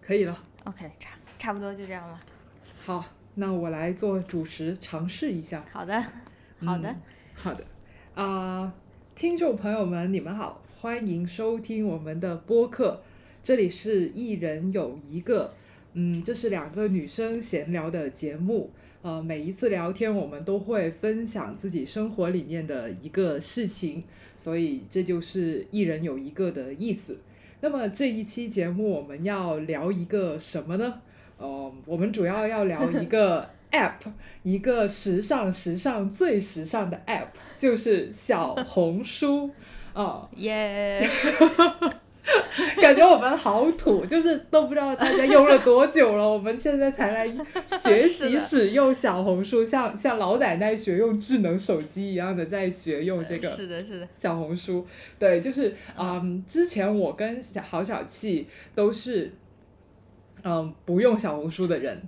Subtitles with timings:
[0.00, 0.38] 可以了。
[0.64, 2.20] OK，差差不多就这样吧。
[2.78, 5.64] 好，那我来做主持，尝试一下。
[5.70, 6.00] 好的，
[6.58, 7.00] 好的，嗯
[7.34, 7.64] 好的。
[8.14, 8.74] 啊、
[9.14, 13.02] 听众朋友们，你们好，欢迎收听我们的播客，
[13.42, 15.54] 这里是一人有一个，
[15.94, 18.70] 嗯，这是两个女生闲聊的节目。
[19.02, 24.04] 呃，每一次聊天，我们都会分享自己生活里面的一个事情，
[24.36, 27.16] 所以这就是一人有一个的意思。
[27.62, 31.00] 那么这一期节目我们要聊一个什么呢？
[31.38, 34.10] 呃，我们主要要聊一个 App，
[34.42, 37.28] 一个时尚、时尚最时尚的 App，
[37.58, 39.50] 就是小红书
[39.92, 40.28] 啊。
[40.36, 41.08] 耶、
[42.80, 47.26] 感觉我们好土，就是都不知道大家用了多久了，我们现在才来
[47.66, 54.86] 学习 使用小红书，像像老奶奶学用智能手机一样的在学用这个 是的，是的，小红书，
[55.18, 59.32] 对，就是嗯，之前我跟小郝小气都是
[60.42, 62.02] 嗯不用小红书的人。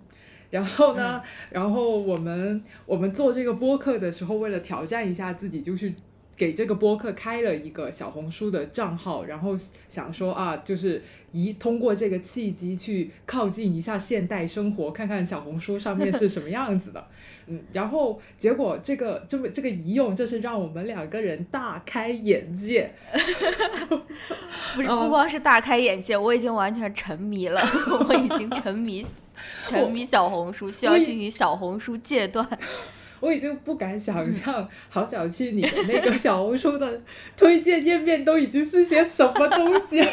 [0.50, 5.95] 然后呢，然后我们我们做这个播客的时候，为了挑战一下自己，就去
[6.37, 9.57] 给这个播客开了一个小红书的账号，然后
[9.88, 17.07] 想说啊，就是一通过这个契机去靠近一下现代生活，看看小红书上面是什么样子的。
[17.47, 22.93] 嗯，然后结果这个这么这个一用，就是让我们两个人大开眼界。
[24.75, 27.60] 不是哦 不光是大开眼界，我已经完全沉迷了，
[28.09, 29.05] 我已经沉迷
[29.66, 32.49] 沉迷小红书，需要进行小红书戒断。
[33.23, 37.01] 我已经不敢想象，好小气，你的那个小红书的
[37.37, 40.10] 推荐页面都已经是些什么东西了。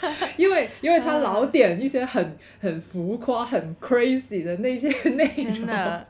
[0.38, 6.08] 因为因为他老点一些很很浮夸、很 crazy 的那些内容，真的，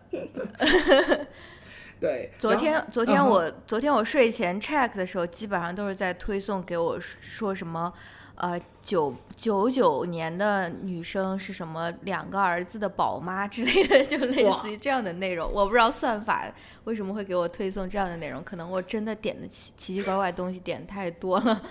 [1.98, 2.30] 对。
[2.38, 7.92] 昨天昨天我、昨天我睡前 check 的时候，基本上都是在推送给我说什么，
[8.36, 15.50] 呃，九九九年的女生是什么两个儿子的宝妈之类的， 就类似于这样的内容。
[15.52, 16.44] 我不知道算法
[16.84, 21.62] 为什么会给我推送这样的内容，可能我真的点的奇奇奇怪怪的东西点太多了。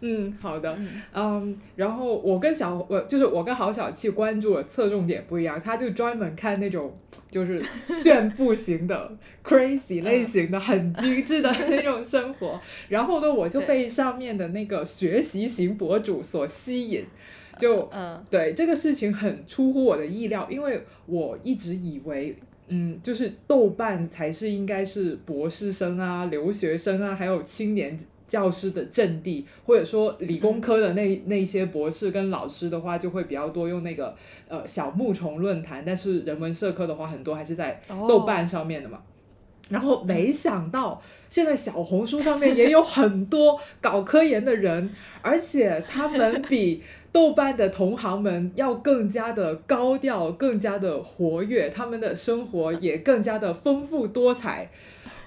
[0.00, 1.02] 嗯，好的，嗯。
[1.14, 6.96] 嗯，然后我跟小我就是我跟郝小气关注的侧重点不一样，他就专门看那种
[7.30, 9.10] 就是炫富型的
[9.42, 17.04] crazy 类型的、很精致的那种生活， 然后呢，我就被上面的那个学习型博主所吸引，
[17.58, 18.22] 就嗯。
[18.30, 22.36] 对这个事情很出乎我的意料，因为我一直以为。
[22.68, 27.96] 嗯，就是豆瓣才是应该是博士生啊、留学生啊，还有青年
[28.26, 34.14] 教师的阵地，或者说理工科的那、那些博士跟老师的话，就会比较多用那个
[34.48, 39.00] 呃小木虫论坛，但是人文社科的话，很多还是在豆瓣上面的嘛。
[39.68, 44.90] 然后没想到，现在小红书上面也有很多搞科研的人，
[45.22, 54.70] 而且他们比豆瓣的同行们要更加的高调，更加的活跃，他们的生活也更加的丰富多彩。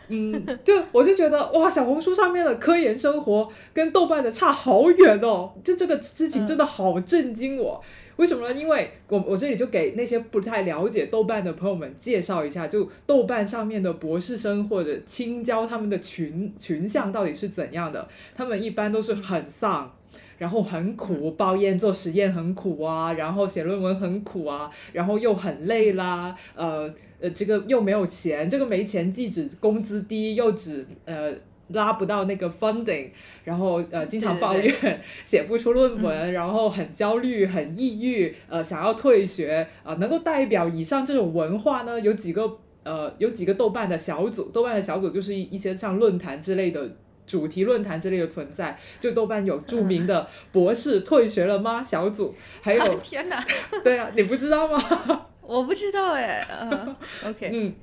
[0.09, 7.81] 嗯，就我就觉得哇，小红书上面的科研生活跟豆瓣的差好远哦，就这个事情真的好震惊我。
[8.17, 8.53] 为什么呢？
[8.53, 18.09] 因为我我这里就给那些不太了解豆瓣的朋友们介绍一下，就豆瓣上面的博士生或者青椒他们的群群像到底是怎样的？
[18.35, 19.95] 他们一般都是很丧。
[20.39, 31.33] 然后很苦，抱怨做实验很苦啊，然后写论文很苦啊，然后又很累啦，呃呃，这个又没有钱，这个没钱既指工资低，又指呃
[31.67, 33.09] 拉不到那个 funding，
[33.43, 46.95] 然后呃经常抱怨写不出论文，然后很焦虑、很抑郁，呃想要退学啊、呃能够代表以上这种文化呢，有几个呃有几个豆瓣的小组，豆瓣的小组就是一一些像论坛之类的。
[47.29, 53.45] 主题论坛之类的存在，就豆瓣有著名的博士退学了吗小组， 还有天哪，
[53.85, 54.81] 对啊，你不知道吗？
[55.45, 56.95] 我不知道哎，嗯
[57.25, 57.73] ，OK，嗯，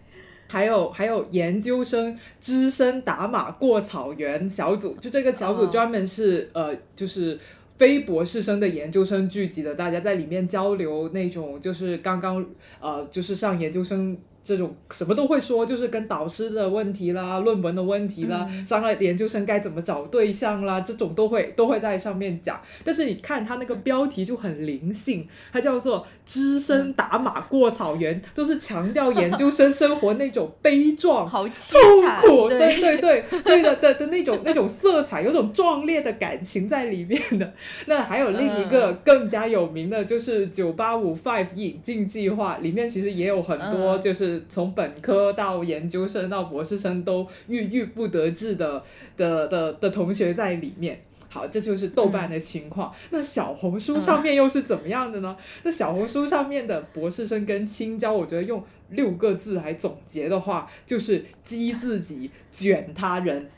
[0.48, 7.38] 还有还有研究生只身打马过草原小组，就这个小组哦专门是、呃，就是
[7.76, 12.44] 非博士生的研究生聚集的，大家在里面交流那种就是刚刚
[12.80, 14.18] 呃，就是上研究生。
[14.46, 22.60] 这种什么都会说，就是跟导师的问题啦、论文的问题啦，上了研究生该怎么找对象啦，这种都会都会在上面讲。
[22.84, 31.72] 但是你看他那个标题就很灵性，它叫做“只身打马过草原”， 都是强调研究生生活那种悲壮、好凄
[32.20, 32.76] 痛，苦，对。
[32.76, 37.52] 对，对对对的的的那种那种色彩，有种壮烈的感情在里面的。
[37.86, 44.00] 那还有另一个更加有名的，就是九八五 Five 引进计划，里面其实也有很多，嗯
[44.36, 48.82] 就是从本科到研究生到博士生都郁郁不得志的
[49.16, 51.02] 的的的同学在里面。
[51.28, 52.94] 好，这就是豆瓣的情况。
[53.10, 55.36] 那小红书上面又是怎么样的呢？
[55.64, 63.50] 那小红书上面的博士生跟青椒，我觉得用六个字来总结的话，就是激自己，卷他人。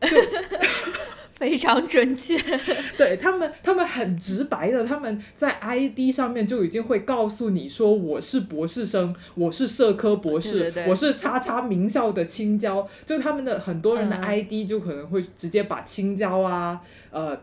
[0.00, 0.16] 就
[1.38, 2.36] 非常准确，
[2.98, 16.80] 对他们，他们很直白的，他们在 ID 上面就已经会告诉你说，我是博士生，我是社科博士，我是叉叉名校的青椒，就他们的很多人的 ID 就可能会直接把青椒啊，
[17.10, 17.40] 呃。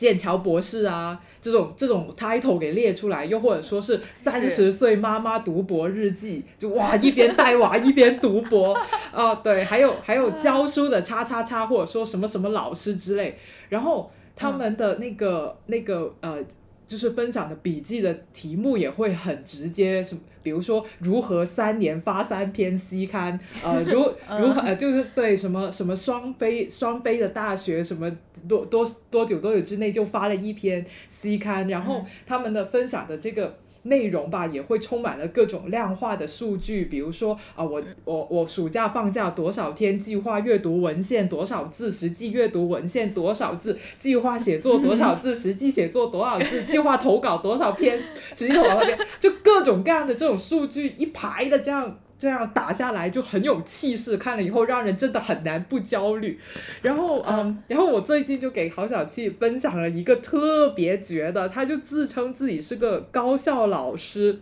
[0.00, 8.74] 剑桥博士啊，这种这种 title 给列出来，又或者说是三十岁妈妈读博日记，就哇一边带娃一边读博
[9.12, 13.36] 啊，对，还有还有教书的叉叉叉，或者说什么什么老师之类，
[13.68, 16.42] 然后他们的那个那个呃。
[16.86, 24.00] 就是分享的笔记的题目也会很直接，什么比如说如何三年发三篇 C 刊，呃，如
[24.40, 28.10] 如何呃，就是对什么什么双非双非的大学，什么
[28.48, 33.58] 多多多久多久之内就发了一篇 C 刊，然后他们的分享的这个。
[33.84, 47.98] 内容吧也会充满了各种量化的数据，比如说啊，我我我暑假放假多少天，计划阅读文献多少字，实际阅读文献多少字，计划写作多少字，实际写作多少字，计划投稿多少篇，
[48.36, 51.98] 实际投稿多少篇，就各种各样的这种数据一排的这样。
[52.20, 56.38] 这样打下来就很有气势，看了以后让人真的很难不焦虑。
[56.82, 64.40] 然后，嗯，然后我最近就给郝小气分享了一个特别绝的，他就自称自己是个高校老师。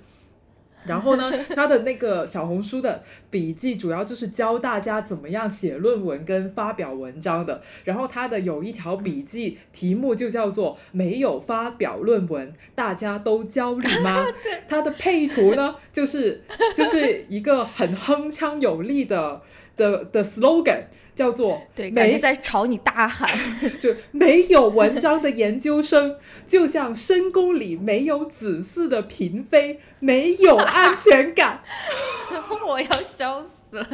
[0.87, 7.61] 然后呢，他的那个小红书的笔记主要就是教大家怎么样写论文跟发表文章的。
[7.85, 14.25] 然后他的有一条笔记题目就叫做“没有发表论文，大家都焦虑吗？
[14.67, 16.43] ”他的配图呢，就是
[16.75, 19.43] 就是一个很铿锵有力的
[19.77, 20.85] 的的 slogan。
[21.19, 23.29] 叫做对，感觉在朝你大喊，
[23.81, 26.15] 就没有文章的研究生，
[26.47, 31.61] 就像深宫里没有子嗣的嫔妃，没有安全感。
[32.65, 33.85] 我要笑死了，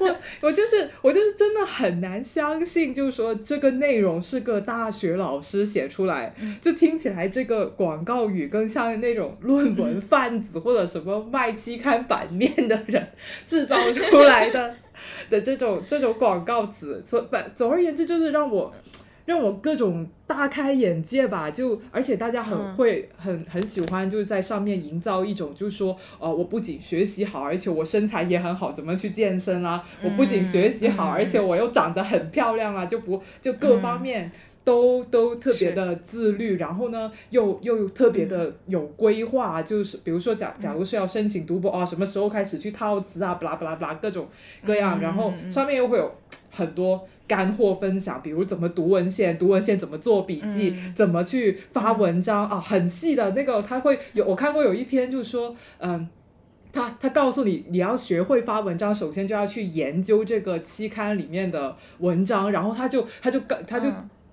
[0.00, 13.12] 我我就是我就是真的很难相信，就是说这个内容是个大学老师写出来，就听起来这个广告语更像那种论文贩子或者什么卖期刊版面的人
[13.46, 14.74] 制造出来的。
[15.30, 18.72] 的这种这种广告词，所反总而言之，就是让我
[19.24, 21.50] 让我各种大开眼界吧。
[21.50, 29.82] 就而且大家很会很很喜欢，就是在上面营造一种，就是说，呃，我不仅学习好，而且我身材也很好，怎么去健身啦？
[30.02, 34.30] 我不仅学习好，而且我又长得很漂亮啊，就不就各方面。
[34.68, 44.28] 都都特别的自律，然后呢，又又特别的有规划，就是比如说，假假如是要申请读博啊，什么时候开始去套词啊，巴拉巴拉巴拉各种
[44.62, 46.14] 各样，然后上面又会有
[46.50, 56.06] 很多干货分享，比如怎么读文献，读文献怎么做笔记，怎么去发文章啊，很细的那个，他会有我看过有一篇就是说，嗯，
[56.70, 63.88] 他他告诉你，你要学会发文章，首先就要去研究这个期刊里面的文章，然后他就他就他就。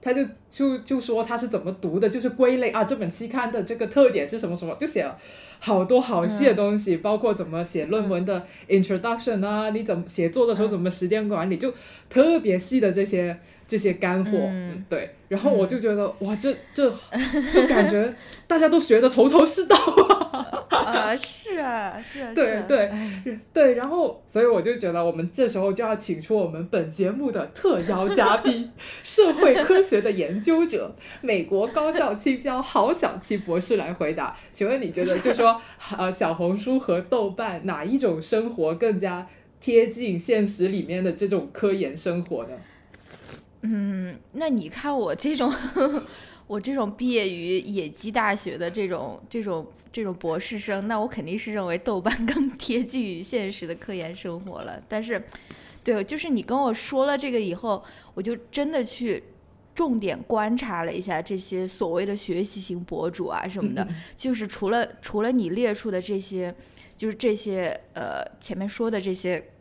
[0.05, 0.21] 他就
[0.55, 5.17] 就就说他是怎么读的，就是归类啊，这本期刊的这个特点是什么什么，就写了
[5.59, 11.73] 好多好细的东西，包括怎么写论文的 introduction 啊，你怎么写作的时候怎么时间管理，就
[12.09, 13.37] 特别细的这些
[13.67, 15.13] 这些干货，嗯对。
[15.27, 16.87] 然后我就觉得哇，这这
[17.51, 18.13] 就感觉
[18.47, 19.75] 大家都学的头头是道
[20.69, 21.15] 啊！
[21.15, 22.91] 是啊，是啊，对对
[23.51, 23.73] 对。
[23.73, 28.71] 然后，所以我就觉得我们这时候就要请出我们本节目的特邀嘉宾——
[29.03, 34.37] 社会科学的研究者、美国高校青椒郝小七博士来回答。
[34.51, 35.61] 请问你觉得，就说
[35.97, 39.27] 呃，小红书和豆瓣哪一种生活更加
[39.59, 42.51] 贴近现实里面的这种科研生活呢？
[43.61, 45.51] 嗯，那你看我这种，
[46.45, 54.79] 我这种毕业于野鸡大学的这种这种这种博士生，那我肯定是认为豆瓣更贴近于现实的科研生活了。
[54.87, 55.23] 但是，
[55.83, 57.83] 对，就是你跟我说了这个以后，
[58.13, 59.23] 我就真的去
[59.75, 66.55] 重点观察了一下这些所谓的学习型博主啊什么的，就是除了除了你列出的这些，
[66.97, 69.51] 就是这些呃前面说的这些。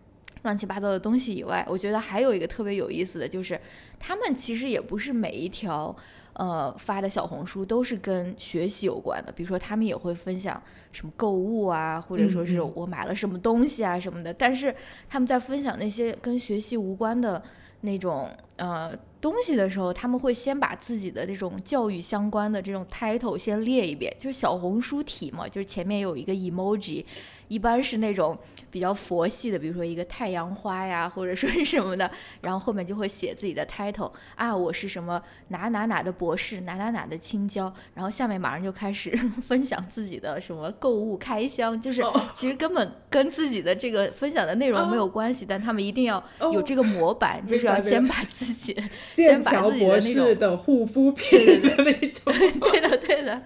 [0.43, 3.59] 乱七八糟的东西以外，我觉得还有一个特别有意思的就是，
[3.99, 5.97] 他们其实也不是每一条
[6.35, 14.35] 呃发的小红书都是跟学习有关的，比如说他们也会分享什么购物啊，或者说是我买了什么东西啊什么的。
[14.35, 14.75] 但是
[15.09, 17.43] 他们在分享那些跟学习无关的
[17.81, 18.93] 那种呃
[19.25, 27.03] 东西的时候，他们会先把自己的这种教育相关的这种 title 先列一遍，就是小红书体嘛，就是前面有一个 emoji。
[27.49, 28.37] 一般是那种
[28.75, 42.03] 比较佛系的，比如说一个太阳花呀，或者说是什么的，然后后面就会写自己的 title 啊，我是什么哪哪哪的博士，哪哪哪的青椒，然后下面马上就开始 分享自己的什么购物开箱，就是
[42.35, 48.77] 其实根本跟自己的这个分享的内容没有关系，但他们一定要有这个模板， 就是要先把自己
[49.15, 53.41] 先把自己的那种的护肤品的那种，对的对的。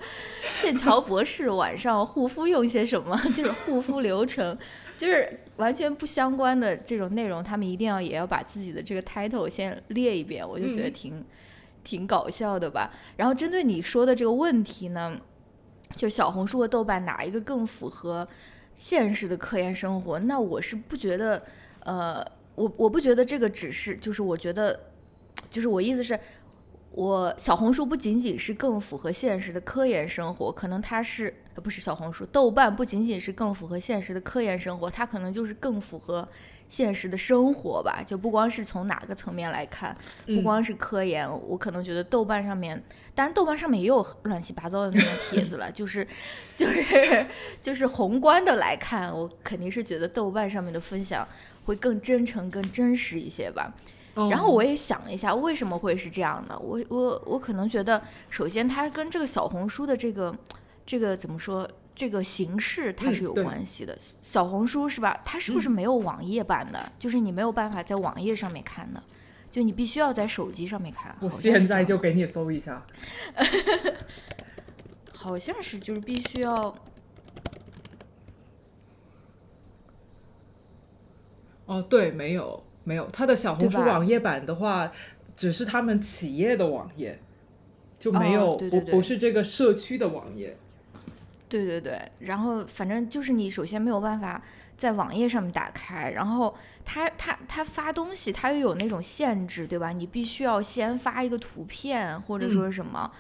[0.63, 3.15] 剑桥博士晚上护肤用些什么？
[3.37, 4.57] 就是护肤流程，
[4.99, 11.25] 就是完全不相关的这种内容，他们一定要也要把自己的这个 title 先列一遍，我就觉得挺
[11.85, 12.93] 挺搞笑的吧。
[13.17, 15.17] 然后针对你说的这个问题呢，
[15.93, 18.27] 就小红书和豆瓣哪一个更符合
[18.75, 20.19] 现实的科研生活？
[20.19, 21.43] 那我是不觉得，
[21.85, 22.23] 呃，
[22.57, 24.79] 我我不觉得这个只是，就是我觉得，
[25.49, 26.19] 就是我意思是。
[26.91, 36.27] 我小红书不仅仅是更符合现实的科研生活，可能它是呃不是小红书，豆瓣不仅仅是更符合现实的科研生活，它可能就是更符合
[36.69, 38.01] 现实的生活吧。
[38.07, 42.81] 就不光是从哪个层面来看，不光是科研，我可能觉得豆瓣上面，
[43.13, 46.07] 当然豆瓣上面也有乱七八糟的那种帖子了，就是
[46.55, 47.27] 就是
[47.61, 51.27] 就是宏观的来看，我肯定是觉得豆瓣上面的分享
[51.67, 53.75] 会更真诚、更真实一些吧。
[54.31, 56.57] 然后我也想了一下，为什么会是这样的？
[56.59, 58.01] 我我我可能觉得，
[58.31, 60.33] 首先它跟这个小红书的这个
[60.89, 63.95] 这个怎么说，这个形式它是有关系的。
[64.23, 65.21] 小红书是吧？
[65.23, 66.91] 它是不是没有网页版的？
[66.99, 69.03] 就是你没有办法在网页上面看的，
[69.51, 71.15] 就你必须要在手机上面看。
[71.21, 72.87] 我现在就给你搜一下。
[75.13, 76.75] 好像是，就是必须要。
[81.67, 82.65] 哦，对，没有。
[82.85, 84.91] 没有，它的小红书网页版的话，
[85.37, 87.21] 只是他们企业的网页，
[87.99, 90.57] 就没有不不是这个社区的网页。
[91.49, 94.41] 对对对，然后反正就是你首先没有办法
[94.77, 99.91] 在网页上面打开，然后它它它发东西，它又有那种限制，对吧？
[99.91, 103.11] 你必须要先发一个图片，或者说什么，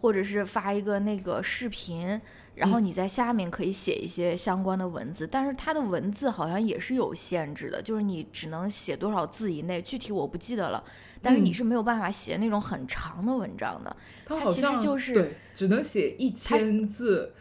[0.00, 2.20] 或者是发一个那个视频。
[2.56, 10.84] 然后你在下面可以写一些相关的文字，但是它的文字好像也是有限制的，就是你只能写多少字以内，具体我不记得了。
[11.22, 13.96] 但是你是没有办法写那种很长的文章的，
[14.26, 17.32] 它其实就是对，只能写一千字，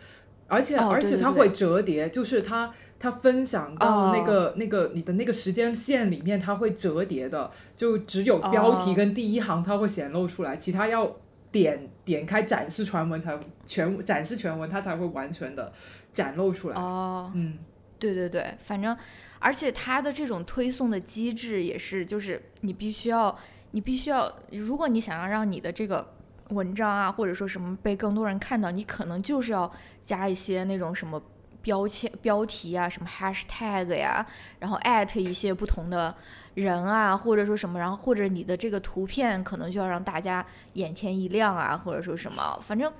[0.49, 11.15] 而且而且它会折叠，就是它它分享到那个那个你的那个时间线里面，它会折叠的，就只有标题跟第一行它会显露出来，其他要。
[11.51, 15.73] 点点开展示全文才全展示全文，它才会完全的
[16.13, 16.75] 展露出来。
[16.75, 17.57] 哦，嗯，
[17.97, 18.95] 对对对，反正
[19.39, 23.35] 而且它的这种推送的机制也是，就是你必须要
[23.71, 26.13] 你必须要，如果你想要让你的这个
[26.49, 29.71] 文章啊或者说什么被更多人看到，你可能就是要
[30.03, 31.21] 加一些那种什么
[31.61, 34.25] 标签标题啊，什么 hashtag 呀，
[34.59, 36.15] 然后 at 一些不同的。
[36.55, 42.91] 人啊，或者说什么，然后或者你的这个图片可能就要让大家眼前一亮啊，或者说什么，反正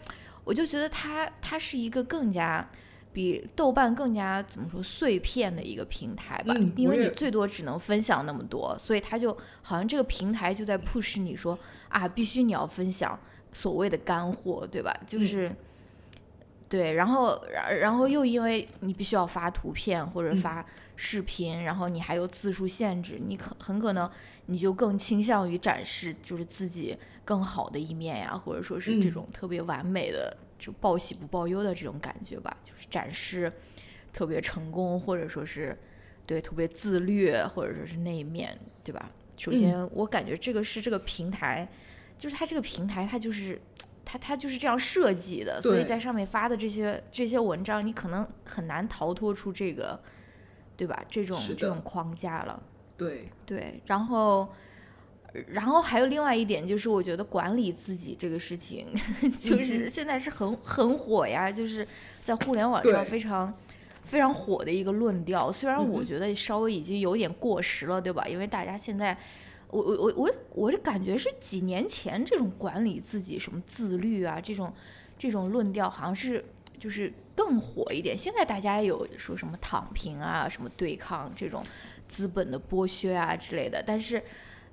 [0.45, 2.65] 我就觉得它它是一个更加
[3.11, 11.57] 比豆瓣更加怎么说碎片的一个平台吧，因为你最多只能分享那么多，所以它就好像这个平台就在 push 你说
[11.89, 13.19] 啊，必须你要分享
[13.53, 14.93] 所谓的干货，对吧？
[15.05, 15.51] 就是
[16.67, 20.65] 对，然后然然后又因为你必须要发图片或者发。
[21.01, 24.11] 视频，然后你还有字数限制，你可很可能
[24.47, 33.49] 你就更倾向于展示就是自己更好的一面呀，或者说是这种特别完美的，就报喜不报忧的这种感觉吧，就是展示
[34.11, 35.77] 特别成功，或者说是
[36.27, 38.53] 对特别自律，或者说是那一面
[38.83, 39.09] 对吧？
[39.37, 41.65] 首先，我感觉这个是这个平台，
[42.19, 43.59] 就是它这个平台它就是
[44.05, 49.99] 它它就是这样设计的，所以在上面发的这些这些文章，你可能很难逃脱出这个。
[50.79, 51.03] 对吧？
[51.09, 52.63] 这种这种框架了，
[52.95, 54.47] 对对，然后，
[55.49, 58.87] 然后还有另外一点就是，我觉得管理自己这个事情，
[59.37, 61.85] 就是现在是很很火呀，就是
[62.21, 63.53] 在互联网上非常
[64.03, 65.51] 非常火的一个论调。
[65.51, 68.25] 虽然我觉得稍微已经有点过时了，对吧？
[68.25, 69.17] 因为大家现在，
[69.69, 74.73] 我我我我我就感觉是几年前这种管理自己什么自律啊这种
[75.17, 76.43] 这种论调，好像是
[76.79, 77.11] 就是。
[77.39, 81.63] 更火一点，现在大家有说什么躺平啊，什么对抗这种
[82.09, 84.21] 资本的剥削啊之类的，但是，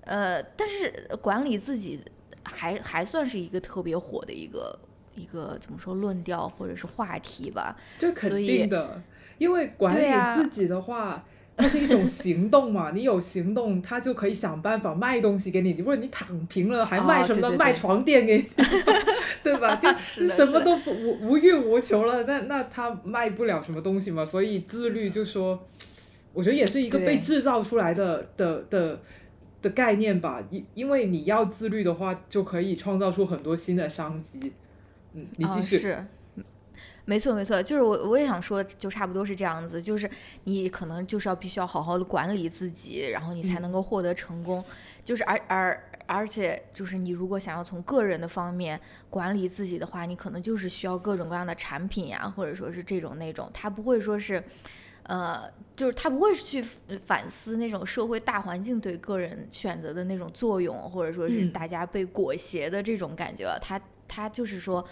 [0.00, 2.00] 呃，但是管理自己
[2.42, 4.76] 还还算是一个特别火的一个
[5.14, 7.76] 一个怎么说论调或者是话题吧？
[8.00, 9.00] 这肯定的，
[9.38, 11.24] 因为管理自己的话，
[11.56, 15.70] 它是一种行动嘛， 你有行动，他就可以想办法卖东西给你。
[15.72, 17.50] 如果你躺平了，还卖什么？
[17.56, 18.44] 卖床垫给你，
[19.42, 19.74] 对吧？
[19.76, 24.24] 就 什么都不无无欲无求了，那那他卖不了什么东西嘛。
[24.24, 25.66] 所以自律就说，
[26.34, 29.00] 我觉得也是一个被制造出来的的的
[29.62, 30.44] 的概念吧。
[30.50, 34.52] 因因为你要自律的话，就可以创造出很多新的商机。
[35.14, 35.78] 嗯，你继续。
[35.78, 36.04] 是。
[37.08, 40.10] 没错，没错，就是我我也想说，就差不多是这样子，就是
[40.42, 44.62] 你可能就是要必须要好好的管理自己，然后你才能够获得成功。
[45.04, 54.42] 就是而而而且就是你如果想要从个人的方面管理自己的话，你可能就是需要各种各样的产品呀，或者说是这种那种，他不会说是，
[55.04, 64.84] 呃，就是他不会去反思那种社会大环境对个人选择的那种作用，或者说是大家被裹挟的这种感觉，他他就是说。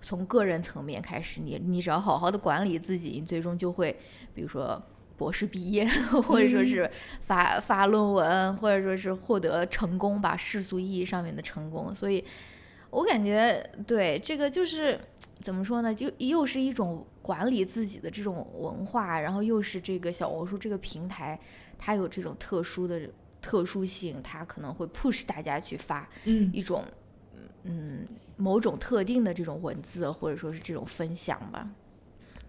[0.00, 3.94] 从个人层面开始，你你只要好好的管理自己，你最终就会，
[4.34, 4.82] 比如说
[5.16, 5.86] 博士毕业，
[6.24, 6.90] 或者说是
[7.20, 11.94] 发发论文，或者说是获得成功吧，世俗意义上面的成功。
[11.94, 12.24] 所以，
[12.88, 14.98] 我感觉对这个就是
[15.34, 15.94] 怎么说呢？
[15.94, 21.38] 就又是一种管理自己的这种文化，然后又是这个小红书这个平台，
[21.78, 23.02] 它有这种特殊的
[23.42, 26.08] 特殊性，它可能会 push 大家去发
[26.52, 26.82] 一种
[27.64, 28.06] 嗯。
[28.40, 31.70] 某种特定的这种文字，或者说是这种分享吧。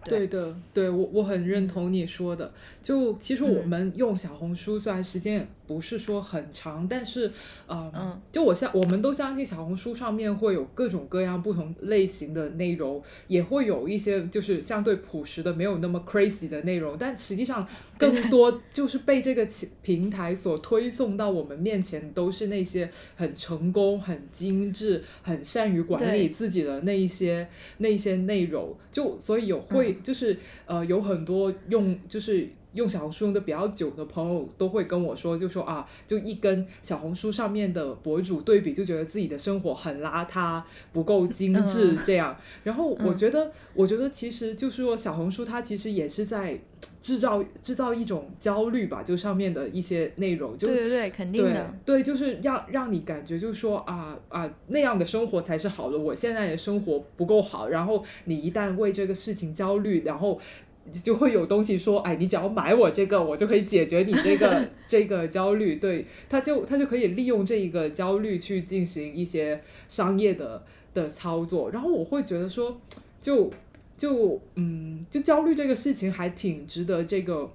[0.04, 2.52] 对的，对我我很认同你说的。
[2.82, 5.48] 就其实我们用小红书，虽然时间。
[5.66, 7.30] 不是说很长，但是，
[7.66, 17.66] 呃，就我相我们都相信小红书上面会有各种各样不同类型的内容，也会有一些就是相对朴实的、没有那么 crazy 的内容，但实际上
[17.96, 19.48] 更多就是被这个
[19.82, 28.76] 平台所推送到我们面前，都是那些很成功、很精致、很善于管理自己的那一些那一些内容。
[28.90, 32.48] 就所以有会就是呃有很多用就是。
[32.74, 40.62] 用小红书用的比较久的朋友都会跟我说，就说啊，就一跟小红书上面的博主对比，就觉得自己的生活很邋遢，
[40.92, 42.36] 不够精致这样。
[42.64, 46.58] 然后我觉得，我觉得其实就是说，小红书它其实也是在
[47.00, 57.68] 制造制造一种焦虑吧，就上面的一些内容，就对对对，肯定的，对，就是让让你感觉就是说啊啊那样的生活才是好的，我现在的生活不够好。
[57.68, 60.40] 然后你一旦为这个事情焦虑，然后。
[60.90, 65.76] 就会有东西说，哎，你只要买我这个，我就可以解决你这个 这个焦虑。
[65.76, 71.70] 对，他就他就可以利用这一个焦虑去进行一些商业的的操作。
[71.70, 72.80] 然后我会觉得说，
[73.20, 73.50] 就
[73.96, 77.50] 就嗯，就焦虑这个事情还挺值得这个。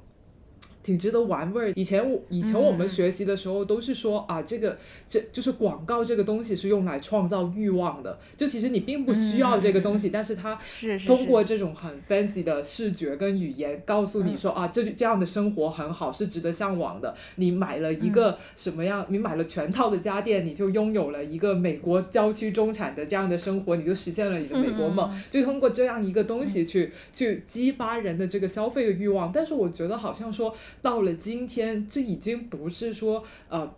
[0.83, 1.71] 挺值得玩味儿。
[1.75, 8.17] 以前我以前我们学习的时候都是说啊，这个这就是广告这个东西是用来创造欲望的。
[8.37, 10.57] 就其实你并不需要这个东西，但是它
[11.05, 17.13] 通过这种很 fancy 的视觉跟语言告诉你说啊，这这样的生活很好，是值得向往的。
[17.35, 19.05] 你买了一个什么样？
[19.09, 25.13] 你买了全套的家电，你就拥有了一个美国郊区中产的这样的生活，你就实现了你的美国梦。
[25.29, 29.31] 就通过这样一个东西去去激发人的这个消费的欲望。
[29.33, 30.55] 但是我觉得好像说。
[30.81, 33.75] 到了今天，这已经不是说呃，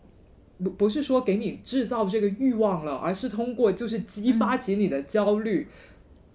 [0.61, 5.67] 不不是说给你制造这个欲望了，而是通过就是激发起你的焦虑，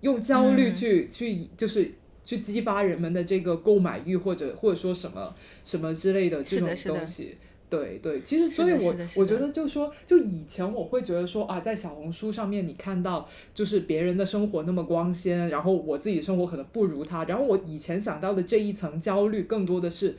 [0.01, 1.93] 用焦虑去去就是
[2.25, 7.37] 去激发人们的这个购买欲或者或者说什么什么之类的这种东西。
[7.69, 20.17] 对对，其实所以，我我觉得就说，就以前我会觉得说啊，在小红书上面你看到就是别人的生活那么光鲜，然后我自己生活可能不如他，然后我以前想到的这一层焦虑更多的是。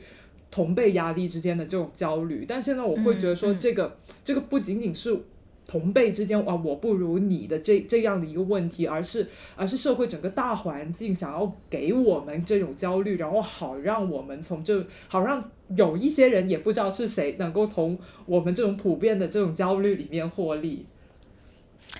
[0.50, 5.18] 同辈压力之间的这种焦虑，但现在我会觉得说，这个这个不仅仅是
[5.66, 20.86] 同辈之间啊，我不如你的这这样的一个问题，而是而是社会整个大环境想要给我们这种焦虑，然后好让我们从这好让有一些人也不知道是谁能够从我们这种普遍的这种焦虑里面获利。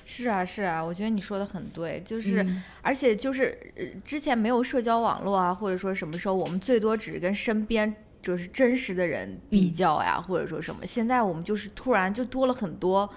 [0.04, 2.46] 是啊，是啊，我觉得你说的很对，就是
[2.82, 3.59] 而且就是
[4.04, 7.94] 之前没有社交网络啊，或者说什么时候我们最多只是跟身边。
[8.26, 10.84] 就是真实的人比较呀，或者说什么？
[10.84, 13.08] 现在我们就是突然就多了很多，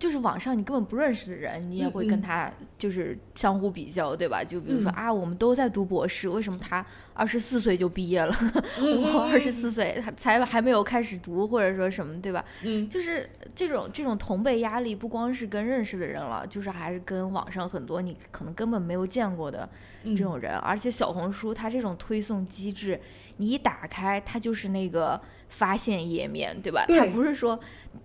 [0.00, 4.42] 就是网上你根本不认识的人，你也会跟他就是相互比较，对吧？
[4.42, 8.34] 就比如说啊，我们都在读博士，为什么他二十四岁就毕业了，
[8.82, 12.44] 我二十四岁他才还没有开始读，或者说什么，对吧？
[12.64, 19.68] 嗯，就是这种这种同辈压力，不光是跟认识的人了，就是还是跟网上很多你可能根本没有见过的
[20.02, 23.00] 这种人，而且小红书它这种推送机制。
[23.36, 26.84] 你一打开，它就是那个发现页面，对吧？
[26.88, 27.58] 它不是说，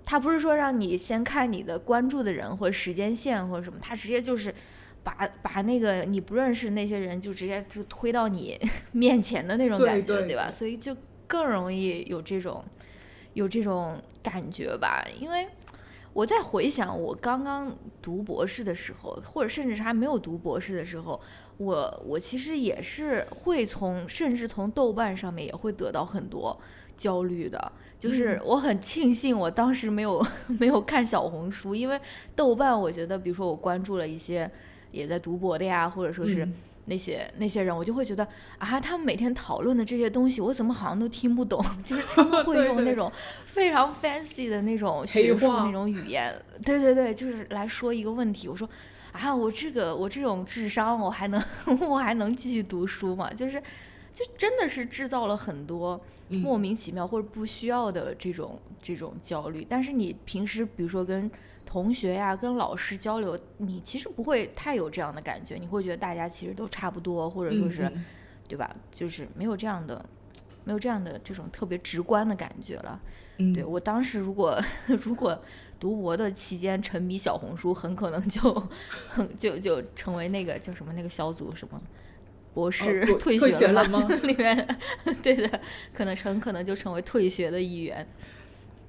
[0.05, 4.53] 它不是说让你先看你的关注的人或者时间线或者什么，它直接就是
[5.03, 8.59] 把把那个你不认识那些人就直接就推到你
[8.91, 10.49] 面前的那种感觉，对吧？
[10.51, 10.95] 所以就
[11.27, 12.63] 更容易有这种
[13.33, 15.47] 有这种感觉吧，因为。
[16.11, 21.21] 我在回想我刚刚读博士的时候，或者甚至是还没有读博士的时候，
[21.60, 26.60] 我我其实也是会从，甚至从豆瓣上面也会得到很多
[26.98, 27.72] 焦虑的。
[28.00, 30.26] 就是我很庆幸我当时没有
[30.60, 32.00] 没有看小红书，因为
[32.36, 34.50] 豆瓣我觉得，比如说我关注了一些
[34.91, 36.48] 也在读博的呀，或者说是。
[36.86, 41.63] 那些那些人，我就会觉得啊，他们每天讨论的这些东西，我怎么好像都听不懂？
[41.86, 43.12] 就是他们 会用那种
[43.45, 46.34] 非常 fancy 的那种学术那种语言，
[46.65, 48.48] 对对对，就是来说一个问题。
[48.48, 48.67] 我说
[49.21, 51.41] 啊，我这个我这种智商，我还能
[51.88, 53.32] 我还能继续读书吗？
[53.34, 53.62] 就是
[54.13, 59.65] 就真的是制造了很多莫名其妙或者不需要的这种这种焦虑。
[59.67, 61.29] 但是你平时比如说跟
[61.65, 67.91] 同学呀，跟老师交流，你其实不会太有这样的感觉，你会觉得大家其实都差不多，或者说是，
[68.47, 68.73] 对吧？
[68.89, 70.03] 就是没有这样的，
[70.63, 72.99] 没有这样的这种特别直观的感觉了。
[73.53, 75.39] 对我当时如果 如果
[75.79, 78.63] 读博的期间沉迷小红书，很可能就
[79.39, 81.81] 就就成为那个叫什么那个小组什么
[82.53, 84.07] 博士退学了吗？
[84.23, 84.77] 里面
[85.23, 85.61] 对的，
[85.93, 88.07] 可能很可能就成为退学的一员。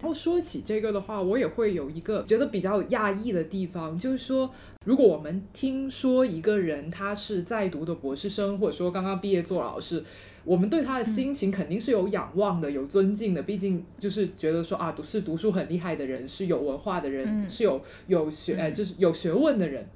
[0.01, 4.51] 然后说起这个的话，我也会有一个觉得比较讶异的地方，就是说，
[4.87, 10.03] 如果我们听说一个人他是在读的博士生，或者说刚刚毕业做老师，
[10.45, 19.87] 我们对他的心情肯定是有仰望的，有尊敬的，毕竟就是觉得说啊，读是读书很厉害的人，是有文化的人，是有有学哎，就是有学问的人。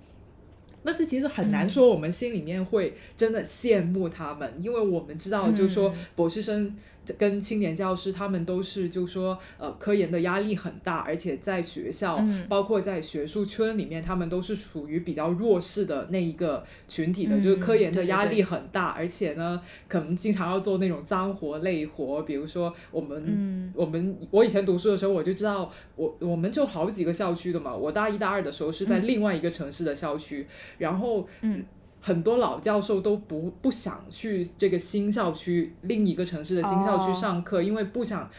[0.84, 6.74] 但是其实很难说，我们心里面会真的羡慕他们，因为我们知道，就是说博士生。
[7.18, 30.46] 跟青年教师，他们都是就说，呃，科研的压力很大，而且在学校，包括在学术圈里面，他们都是处于比较弱势的那一个群体的，就是科研的压力很大，而且呢，可能经常要做那种脏活累活，比如说我们，我们我以前读书的时候，我就知道，我我们就好几个校区的嘛，我大一大二的时候是在另外一个城市的校区，
[30.78, 31.64] 然后，嗯。
[32.06, 38.30] 很多老教授都不不想去这个新校区另一个城市的新校区上课，因为不想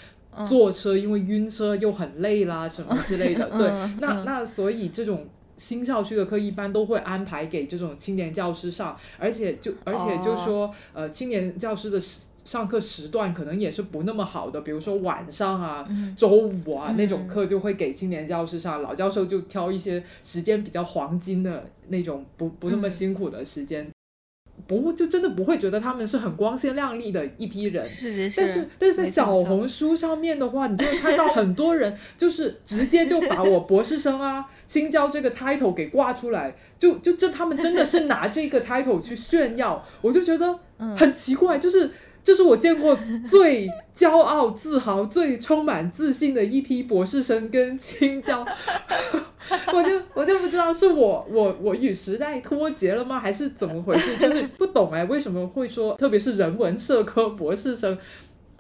[0.48, 3.50] 坐车，因为晕车又很累啦什么之类的。
[3.58, 3.68] 对，
[4.00, 12.00] 那那所以这种新校区的课一般都会安排给这种青年教师上，而且就而且就说呃青年教师的。
[12.46, 23.90] 上课时段可能也是不那么好的，比如说晚上啊、周五啊那种课就会给青年教师上，老教授就挑一些时间比较黄金的那种不不那么辛苦的时间，
[24.68, 27.84] 不就真的不会觉得他们是很光鲜亮丽的一批人。
[27.84, 28.42] 是是是。
[28.42, 40.60] 但是但是在小红书上面的话，你就会看到很多人就是直接就把我博士生啊、青椒这个 title 给挂出来，就就这他们真的是拿这个 title 去炫耀，我就觉得
[40.96, 41.90] 很奇怪，就是。
[42.26, 48.44] 这是我见过最骄傲、自豪、最充满自信的一批博士生跟青椒，
[49.72, 54.18] 我就我就不知道是我我我与时代脱节了吗，还是怎么回事？
[54.18, 57.96] 就是不懂哎，为什么会说，特别是人文社科博士生。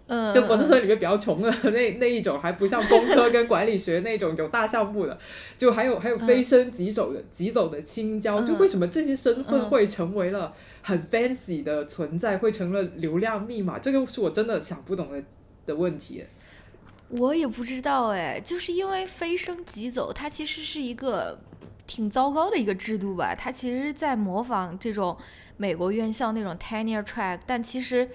[0.08, 5.18] 嗯，就博士生里面比较穷的 那那一种，还不像工科跟管理学那种有大项目的，
[5.58, 13.80] 就还有还有飞升即走的即走的青椒，就为什么这些身份会成为了很 fancy 的存在，会成了流量密码？
[13.80, 15.24] 这个是我真的想不懂的
[15.65, 16.24] 的问题。
[17.10, 21.39] 我也不知道哎，就是因为飞升即走，它其实是一个
[21.88, 23.34] 挺糟糕的一个制度吧？
[23.34, 25.18] 它其实在模仿这种
[25.58, 28.08] 美国院校那种 tenure track，但其实。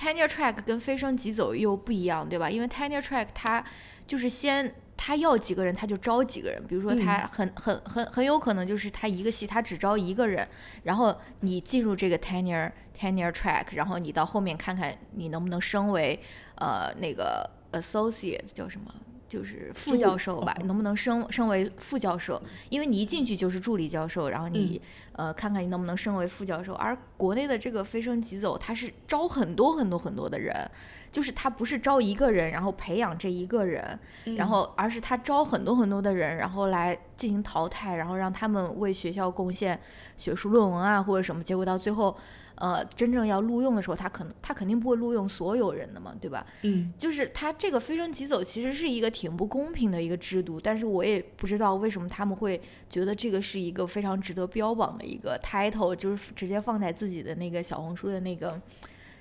[0.00, 2.48] Tenure track 跟飞升即走又不一样，对吧？
[2.48, 3.62] 因为 Tenure track 它
[4.06, 10.48] 就是先他要几个人他就招几个人，比如说他很很很很有可能就是他一个系他只招一个人，
[10.84, 16.18] 然后你进入这个 Tenure Tenure track，然后你到后面看看你能不能升为
[16.56, 18.94] 呃那个 Associate 叫什么？
[19.30, 22.42] 就是副教授吧，能不能升升为副教授？
[22.68, 26.74] 因为你一进去就是助理教授，然后你呃看看你能不能升为副教授。
[26.74, 30.68] 而国内的这个飞升即走，他是招很多很多很多的人，
[31.10, 33.98] 就是他不是招一个人，然后培养这一个人，
[34.36, 39.78] 然后而是他招很多很多的人，然后来进行淘汰，然后让他们为学校贡献
[40.16, 42.16] 学术论文啊或者什么，结果到最后。
[42.56, 46.44] 呃，真正要录用的时候，他可能他肯定不会录用所有人的嘛，对吧？
[46.60, 58.60] 嗯，就是他这个飞升即走其实是一个挺不公平的一个制度，但是我也不知道为什么他们会觉得这个是一个非常值得标榜的一个 title，就是直接放在自己的那个小红书的那个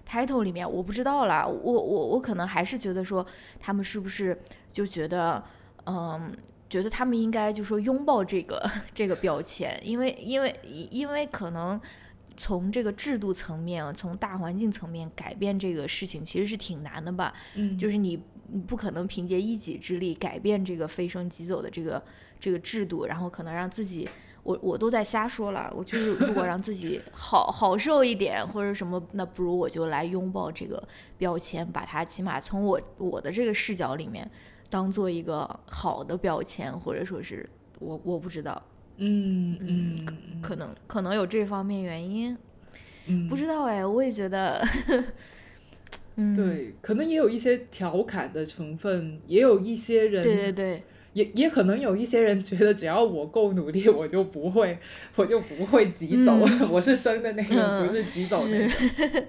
[0.09, 3.25] title 里面，我不知道啦，我我我可能还是觉得说
[3.59, 4.35] 他们是不是
[4.73, 5.43] 就觉得，
[5.85, 6.31] 嗯，
[6.67, 11.79] 觉得他们应该就说拥抱这个这个标签，因为因为因为可能。
[12.41, 17.33] 从这个制度层面，从大环境层面改变这个事情，其实是挺难的吧？
[17.55, 18.17] 嗯，就是你
[18.47, 22.01] 你不可能凭借一己之力改变这个飞升即走的这个
[22.39, 24.07] 这个制度，然后可能让自己。
[24.49, 30.81] 我我都在瞎说了，我就是如果让自己 好好受一点或者什么，那不如我就来拥抱这个
[31.19, 34.27] 标签，把它起码从我我的这个视角里面
[34.67, 38.59] 当做一个好的标签，或者说是我我不知道，
[38.97, 42.35] 嗯嗯，可能可能有这方面原因，
[43.05, 44.65] 嗯不知道哎，我也觉得，
[46.17, 54.77] 嗯，对，可能也有一些调侃的成分，也有一些人对对对，也也可能有一些人觉得，只要我够努力，我就不会，
[55.15, 56.33] 我就不会急走，
[56.69, 58.73] 我是生的那个，嗯不是急走那个。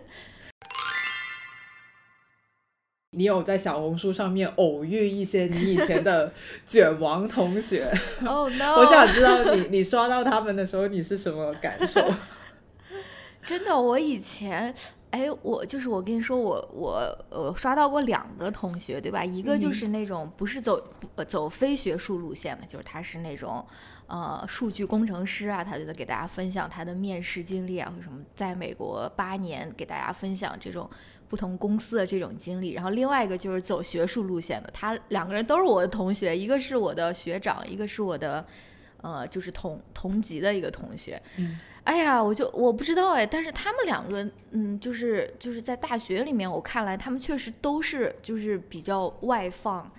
[3.12, 6.32] 你有在小红书上面偶遇一些你以前的
[6.64, 7.90] 卷王同学？
[8.24, 12.00] 哦 no，我想知道你你刷到他们的时候，你是什么感受？
[13.42, 14.72] 真的，我以前，
[15.10, 19.24] 哎，我就是我跟你说，我我呃刷到过两个同学，对吧？
[19.24, 20.80] 一个就嗯是那种不是走
[21.16, 23.66] 呃走非学术路线的，就是他是那种
[24.06, 30.88] 呃数据工程师啊，他就在给大家分享他的面试经历啊，或者什么在美国八年，给大家分享这种
[31.28, 32.74] 不同公司的这种经历。
[32.74, 38.46] 然后另外一个就是走学术路线的，他两个人都是我的同学，一个是我的学长，一个是我的
[39.02, 41.20] 呃就是同同级的一个同学。
[41.36, 41.58] 嗯
[41.90, 49.90] 哎呀，我就我不知道哎，但是他们两个，嗯，就是就是在大学里面，我看来他们确实都是就是比较外放，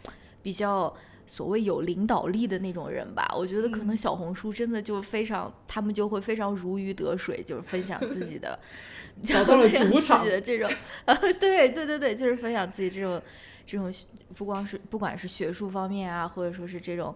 [0.41, 0.95] 比较
[1.27, 3.29] 所谓有领导力的那种人吧。
[3.37, 8.57] 我觉得可能小红书真的就非常，他们就会非常如鱼得水，就是分享自己的，
[9.21, 10.71] 找到了主场自己的这种，
[11.03, 11.33] 啊，对
[11.71, 13.21] 对对对，就是分享自己这种
[13.65, 13.93] 这种
[14.33, 17.13] 不光是不管是学术方面啊，或者说是这种。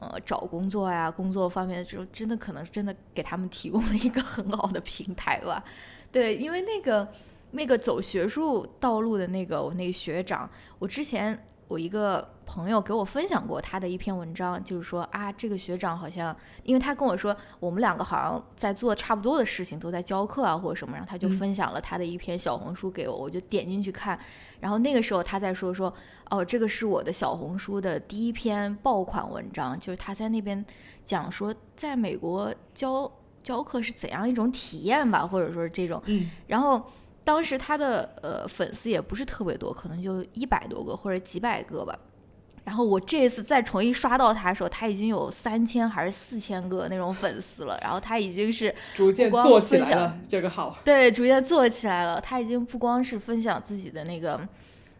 [0.00, 5.62] 呃，找工作呀，工作方面的时候，真的可能真的给他们提供了一个很好的平台吧。
[6.10, 7.08] 对，因为那个
[7.52, 24.18] 那个走学术道路的那个我那个学长，我之前我一个朋友给我分享过他的一篇文章，就是说啊，这个学长好像，因为他跟我说我们两个好像在做差不多的事情，都在教课啊或者什么，然后他就嗯分享了他的一篇小红书给我，我就点进去看，
[24.60, 25.92] 然后那个时候他在说说，
[26.30, 30.64] 哦，这个是我的小红书的第一篇爆款文章，就是他在那边
[31.04, 33.10] 讲说，在美国教
[33.42, 36.82] 教课是怎样一种体验吧，或者说是这种，嗯然后
[37.22, 41.98] 当时他的呃粉丝也不是特别多，可能就一百多个或者几百个吧。
[42.64, 47.78] 然后我这一次再重新刷到他的时候，他已经有三千还是四千个那种粉丝了。
[47.82, 50.78] 然后他已经是逐渐做起来了这个好。
[50.82, 52.18] 对逐渐做起来了。
[52.18, 54.40] 他已经不光是分享自己的那个，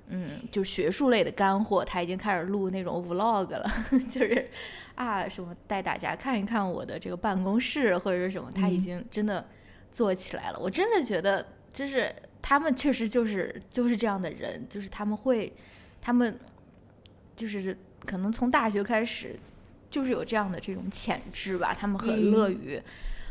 [0.08, 3.70] 嗯，就是学术类的干货，他已经开始录那种 vlog 了，
[4.10, 4.48] 就是
[4.94, 9.46] 啊什么带大家看一看我的这个办公室或者是什么，他已嗯经真的
[9.92, 10.58] 做起来了。
[10.58, 15.52] 我真的觉得就是他们确实就是就是这样的人，就是他们会，
[16.00, 16.38] 他们
[17.34, 19.34] 就是可能从大学开始
[19.88, 22.82] 就是有这样的这种潜质吧，他们很乐嗯于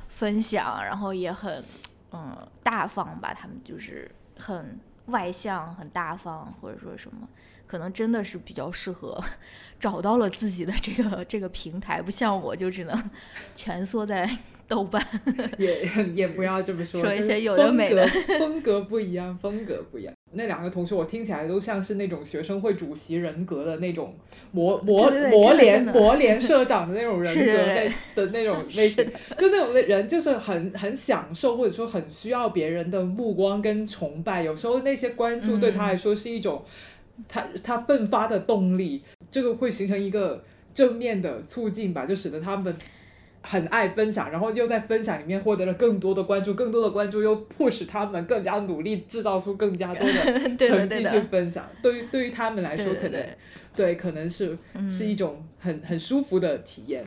[0.10, 1.64] 分享，然后也很
[2.12, 7.28] 嗯大方吧，他们就是很外向、很大方，或者说什么。
[7.74, 9.20] 可能真的是比较适合
[9.82, 13.10] 找到了自己的这个这个平台，不像我就只能
[13.56, 14.30] 蜷缩在
[14.70, 15.04] 豆瓣。
[15.58, 18.08] 也也不要这么说，说一些有的没的
[18.38, 20.14] 风格不一样，风格不一样。
[20.36, 24.16] 那两个同学，我听起来都像是那种学生会主席人格的那种
[24.52, 29.06] 模模对对对模联真的真的模联社长的那种人格对类的那种类型，
[29.38, 34.42] 就那种人就是很很享受，或者说很需要别人的目光跟崇拜。
[34.42, 36.64] 有时候那些关注对他来说是一种
[37.28, 42.76] 他他奋发的动力，这个会形成一个正面的促进吧，就使得他们
[43.42, 51.70] 很爱分享，然后又在分享里面获得了更多的关注，更多的关注又迫使他们更加努力，制造出更加多的 成绩去分享。
[51.82, 53.38] 对于对于他们来说，可能对
[53.76, 57.04] 对可能是、嗯是一种很很舒服的体验。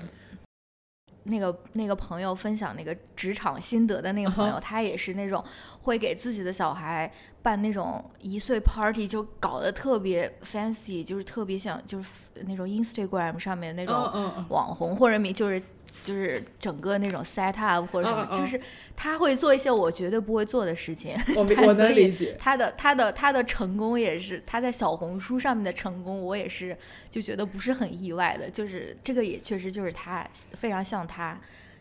[1.27, 5.43] 那个那个朋友分享那个职场心得的那个朋友他也是那种
[5.83, 7.11] 会给自己的小孩
[7.43, 12.11] 办那种一岁 party，就搞得特别 fancy，就是特别像就是
[12.47, 15.62] 那种 Instagram 上面那种网红或者名就是
[16.05, 18.61] 就是整个那种 set up 或者什么，就是
[18.95, 21.17] 他会做一些我绝对不会做的事情。
[21.37, 22.37] 我明 我能理解。
[22.39, 26.77] 他的他的他的成功也是他在小红书上面的成功，我也是
[27.11, 31.39] 就觉得不是很意外的，就是这个也确实就是他非常像他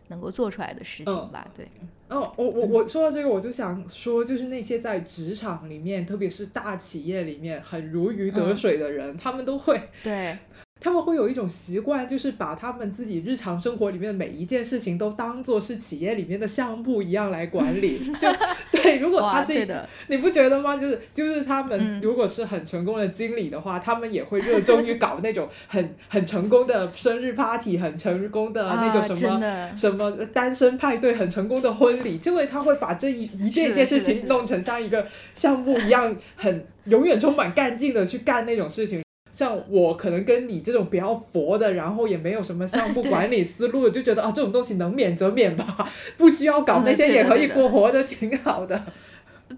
[0.07, 1.67] 能够做出来的事情嗯吧，对，
[2.09, 10.37] 哦，我我我说到这个，我就想说，就是那些在职场里面，特别是大企业里面很如鱼得嗯水的人，他们都会对，
[10.81, 17.97] 他们会有一种习惯，就是把他们自己日常生活里面的每一件事情都当做是企业里面的项目一样来管理。
[18.21, 18.31] 就
[18.69, 19.65] 对，如果他是，
[20.07, 20.77] 你不觉得吗？
[20.77, 39.04] 就是就是他们如果是很成功的经理的话，他们也会热衷于搞那种很 很成功的生日 party，很成功的那种什么什么单身派对，很成功的婚礼，就会他会把这一一件一件事情弄成像一个项目一样，很永远充满干劲的去干那种事情。
[39.35, 48.81] 像我可能跟你这种比较佛的，然后也没有什么项目 管理思路，就觉得啊，这种东西能免则免吧， 不需要搞那些也可以过活的，挺好的。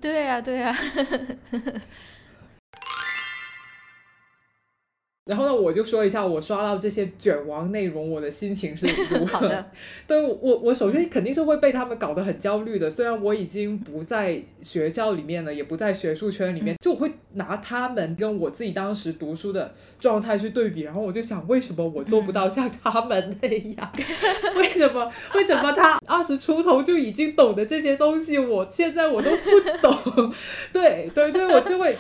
[0.02, 0.76] 对呀，对呀。
[5.28, 9.66] 然后呢，我就说一下我刷到这些卷王内容，我的心情是如何。
[10.08, 12.90] 对，我我首先肯定是会被他们搞得很焦虑的。
[12.90, 23.92] 虽然我已经不在学校里面了，也不在学术圈里面，就我会拿他们跟我自己当时读书的状态去对比，然后我就想，为什么我做不到像他们那样？
[24.56, 25.12] 为什么？
[25.36, 30.34] 为什么他二十出头就已经懂得这些东西，我现在我都不懂？
[30.72, 31.96] 对对对，我就会。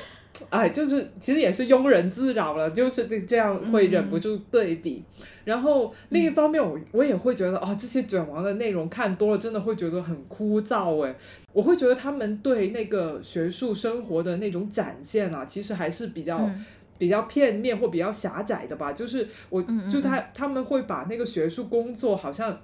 [0.49, 5.03] 哎，就是其实也是庸人自扰了，就是这这样会忍不住对比。
[5.45, 11.15] 然后另一方面，我我也会觉得啊，这些卷王的内容看多了，真的会觉得很枯燥哎。
[11.53, 16.49] 我会觉得他们对那个学术生活的那种展现啊，其实还是比较
[16.97, 18.93] 比较片面或比较狭窄的吧。
[18.93, 22.59] 就是我就他他们会把那个学术工作好像。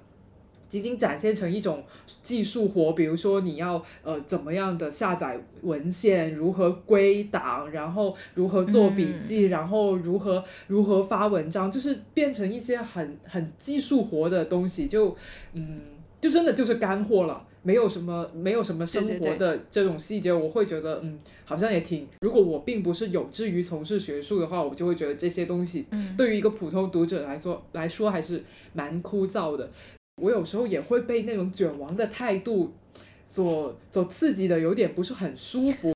[0.74, 1.84] 仅仅展现成一种
[2.20, 15.16] 技术活，比如说你要呃怎么样的下载文献，如何归档，然后如何做笔记，然后如何如何发文章，就是变成一些很很技术活的东西，就
[15.52, 15.80] 嗯，
[16.20, 22.08] 就真的就是干货了，没有什么没有什么生活的这种细节，我会觉得嗯，好像也挺。
[22.22, 25.86] 如果我并不是有志于从事学术的话，我就会觉得这些东西
[26.18, 29.70] 对于一个普通读者来说来说还是蛮枯燥的。
[30.22, 32.72] 我有时候也会被那种卷王的态度
[33.24, 35.92] 所所刺激的，有点不是很舒服。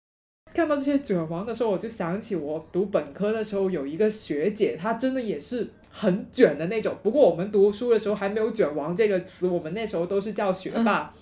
[0.52, 6.96] 看到这些卷王的时候，我就想起我读本科的时候有一个学姐，她真的也是很卷的那种。
[7.02, 11.14] 不过我们读书的时候还没有“卷王”这个词，我们那时候都是叫学霸。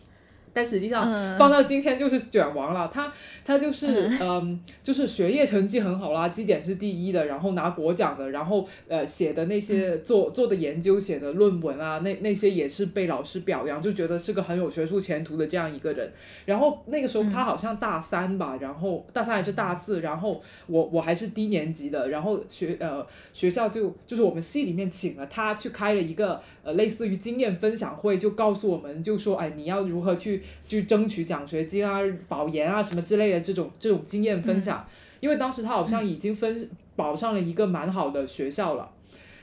[0.57, 1.05] 但实际上
[1.37, 3.13] 放到今天就是卷王了，他
[3.45, 16.11] 他就是嗯，就是学业成绩很好啦，绩点是第一的，然后拿国奖的，然后呃写的那些做做的研究、写的论文啊，那那些也是被老师表扬，就觉得是个很有学术前途的这样一个人。
[16.47, 30.43] 然后那个时候他好像大三吧，然后大三还是大四，然后我我还是低年级的，然后学呃学校就就是我们系里面请了他去开了一个呃类似于经验分享会，就告诉我们就说哎你要如何去。
[30.67, 34.85] 去争取奖学金啊、保研啊什么之类的这种这种经验分享，
[35.21, 38.91] 因为当时他好像已经分保上了一个蛮好的学校了，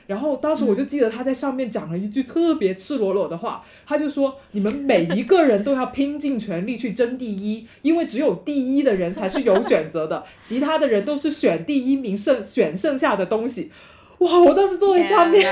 [0.06, 13.70] 然后当时我就记得他在上面讲了一句特别赤裸裸的话，他就说：“你们每一个人都要拼尽全力去争第一，因为只有第一的人才是有选择的， 其他的人都是选第一名剩选剩下的东西。”
[14.18, 14.40] 哇！
[14.40, 15.44] 我当时坐在下面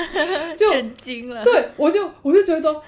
[0.56, 2.82] 就震惊了，对我就我就觉得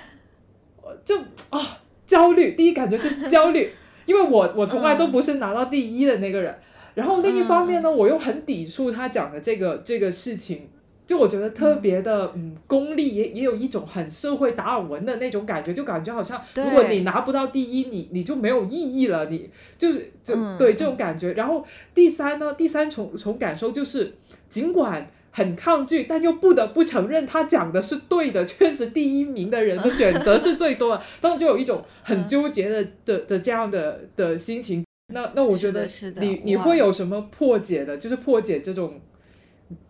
[1.04, 1.18] 就
[1.50, 1.78] 啊。
[2.08, 3.70] 焦虑，第一感觉就是焦虑，
[4.06, 6.58] 因为我我从来都不是拿到第一的那个人。
[6.94, 10.70] 然后另一方面呢，我又很抵触他讲的这个这个事情，
[11.06, 21.34] 就我觉得特别的嗯功利，也也有一种很社会达尔文的那种感觉，就感觉好像如果你拿不到第一，你你就没有意义了，你就是就对这种感觉。
[21.34, 21.62] 然后
[21.94, 24.14] 第三呢，第三重重感受就是，
[24.48, 25.06] 尽管。
[25.30, 28.44] 很抗拒，但又不得不承认他讲的是对的。
[28.44, 34.84] 确实，第一名的人的选择是最多的，当时就有一种很纠结的的的这样的的心情。
[35.12, 35.88] 那那我觉得，
[36.20, 39.00] 你你会有什么破解的，就是破解这种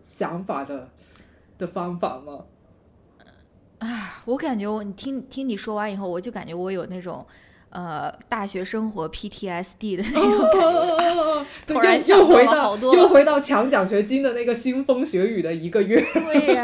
[0.03, 0.89] 想法的
[1.57, 2.45] 的方法吗？
[3.79, 7.25] 啊，我感觉我你听听你说完以后，我就感觉我有那种。
[7.71, 16.03] 呃，大学生活 PTSD 的那种感觉，突然又回到又回到抢奖学金的那个腥风血雨的一个月。
[16.13, 16.63] 对呀，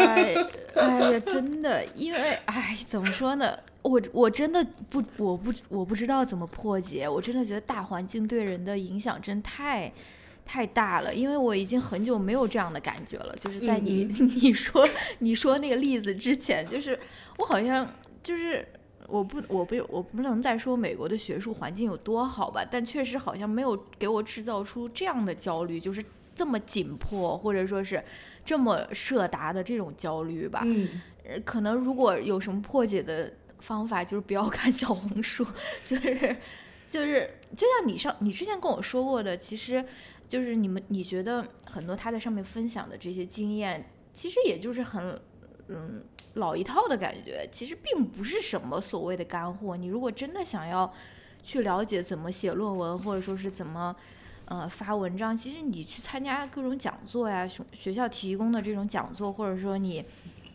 [0.74, 3.56] 哎呀，真的，因为哎，怎么说呢？
[3.84, 7.08] 我我真的不，我不我不知道怎么破解。
[7.08, 9.94] 我真的觉得大环境对人的影响真太
[10.44, 13.36] 太大了，因为我已经很久没有这样的感觉了。
[13.40, 14.06] 就是在你
[14.42, 14.90] 你说
[15.20, 16.98] 你说那个例子之前，就是
[17.38, 17.88] 我好像
[18.24, 18.68] 就是。
[19.08, 28.04] 我不，我不，我不能再说美国的学术环境有多好吧，但确实好像没有给我制造出这样的焦虑，就是这么紧迫，或者说是
[28.44, 30.62] 这么设达的这种焦虑吧。
[30.66, 30.90] 嗯，
[31.44, 35.46] 可能如果有什么破解的方法，就是不要 看小红书，
[35.86, 36.36] 就是
[36.90, 39.84] 就是就像你上你之前跟我说过的，其实
[40.28, 43.90] 就是你们你觉得很多他在上面分享的这些经验。
[44.14, 45.20] 其实也就是很
[45.68, 46.02] 嗯
[46.36, 49.76] 老一套的感觉，其实并不是什么所谓的干货。
[49.76, 50.94] 你如果真的想要
[51.44, 53.96] 去了解怎么写论文，或者说是怎么
[54.46, 60.04] 呃发文章，其实你去参加各种讲座呀，学学校提供的这种讲座，或者说你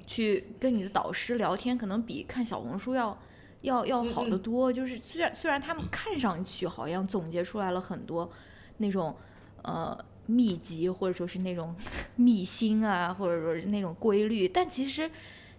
[0.06, 3.16] 去跟你的导师聊天，可能比看小红书要
[3.62, 4.72] 要要好得多。
[4.72, 8.30] 就是虽然虽然他们看上去好像总结出来了很多
[8.78, 9.16] 那种
[9.62, 11.74] 呃秘籍，或者说是那种
[12.16, 15.10] 秘辛啊，或者说是那种规律，但其实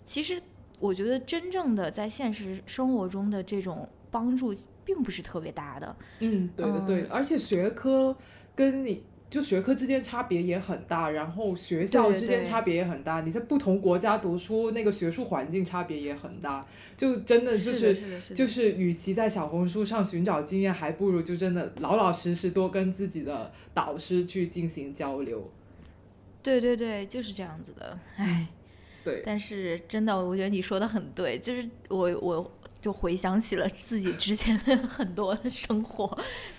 [0.06, 0.42] 其实
[0.80, 5.96] 我觉得真正的在现实生活中的这种帮助并不是特别大的。
[6.20, 8.16] 嗯，对的对的，而且学科
[8.56, 13.22] 跟你就学科之间差别也很大，然后学校之间差别也很大。
[13.22, 25.50] 你在不同国家读书，那个学术环境差别也很大，就真的就是就是与其在小红书上寻找经验，还不如就真的老老实实多跟自己的导师去进行交流。
[26.44, 27.98] 对对对，就是这样子的。
[28.18, 28.48] 唉，
[29.04, 36.08] 对，但是真的，我觉得你说的很对，就是我我就回想起了自己之前的 很多生活，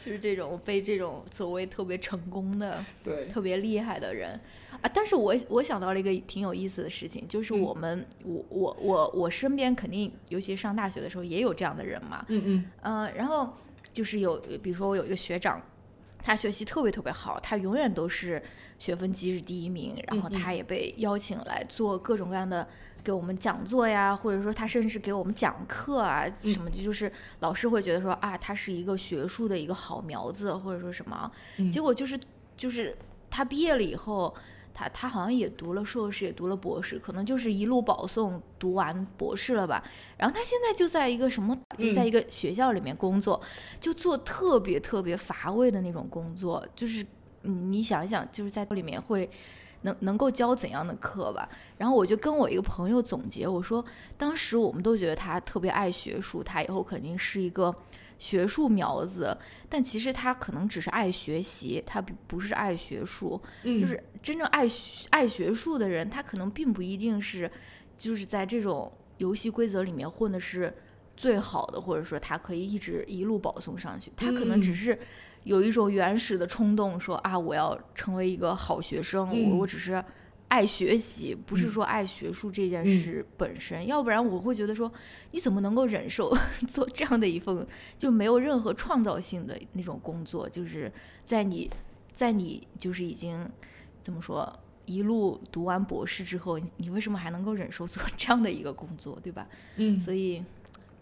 [0.05, 4.39] 就是这种被这种所谓特别成功的、对，特别厉害的人
[4.81, 4.91] 啊。
[4.95, 12.25] 但是我我想到了一个挺有意思的事情，就是嗯我们、我我我我身边肯定，尤其上大学的时候也有这样的人嘛。
[12.29, 13.53] 嗯嗯嗯、然后
[13.93, 15.61] 就是有，比如说我有一个学长，
[16.23, 18.41] 他学习特别特别好，他永远都是
[18.83, 22.67] 学分机是第一名，然后他也被邀请来做各种各样的
[23.05, 32.19] 给我们讲座呀，或者说他甚至给我们讲课啊嗯什么的，就是老师会觉得说啊，他是一个学术的一个好苗子，或者说什么，嗯结果就是
[32.57, 32.97] 就是
[33.31, 34.35] 他毕业了以后。
[34.75, 39.85] 他他好像也读了硕士，也读了博士，可能就是一路保送读完博士了吧。
[40.17, 43.39] 然后他现在就在一个什么，就在嗯一个学校里面工作，
[43.79, 47.05] 就做特别特别乏味的那种工作，就是
[47.43, 49.29] 你你想一想，就是在里面会
[49.83, 51.49] 能能够教怎样的课吧？
[51.79, 53.85] 然后我就跟我一个朋友总结，我说
[54.17, 57.75] 当时我们都觉得他特别爱学术，他以后肯定是一个
[58.19, 59.37] 学术苗子，
[59.69, 63.41] 但其实他可能只是爱学习，他不不是爱学术。
[63.65, 67.51] 嗯，就是真正爱学爱学术的人，他可能并不一定是
[67.99, 70.73] 就是在这种游戏规则里面混的是
[71.17, 74.13] 最好的，或者说他可以一直一路保送上去。
[74.17, 74.99] 他可能只嗯是
[75.45, 80.03] 有一种原始的冲动，说啊，我要成为一个好学生，我嗯我只是。
[80.49, 84.93] 爱学习不是嗯说爱学术这件嗯事本身，要不然我会觉得说，
[85.31, 86.31] 你怎么能够忍受
[86.69, 87.67] 做这样的一份
[87.97, 90.47] 就没有任何创造性的那种工作？
[90.47, 90.93] 就是
[91.25, 91.71] 在你，
[92.13, 93.49] 在你就是已经
[94.03, 94.47] 怎么说，
[94.85, 99.49] 一路读完博士之后，你你为什么还能够忍受做这样的一个工作，对吧？
[99.77, 100.45] 嗯，所以，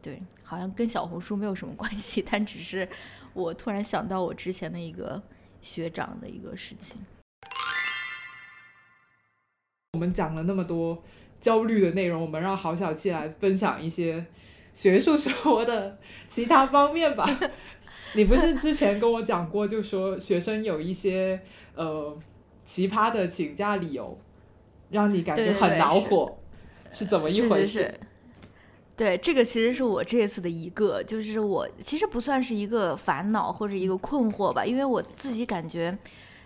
[0.00, 2.88] 对，好像跟小红书没有什么关系，但只是
[3.32, 5.22] 我突然想到我之前的一个
[5.60, 6.98] 学长的一个事情。
[9.92, 11.02] 我们讲了那么多
[11.40, 14.26] 焦虑的内容，我们让郝小七来分享一些
[14.72, 17.26] 学术生活的其他方面吧。
[18.14, 21.40] 你不是之前跟我讲过，就说学生有一些
[21.74, 22.18] 呃
[22.64, 24.18] 奇葩的请假理由，
[24.90, 26.38] 让你感觉很对对对是恼火，
[26.90, 27.66] 是怎么一回事？
[27.66, 28.00] 是是是
[29.00, 35.96] 对，这个其实是我这次的一个，就是我其实不算是一个烦恼或者一个困惑吧，因为我自己感觉，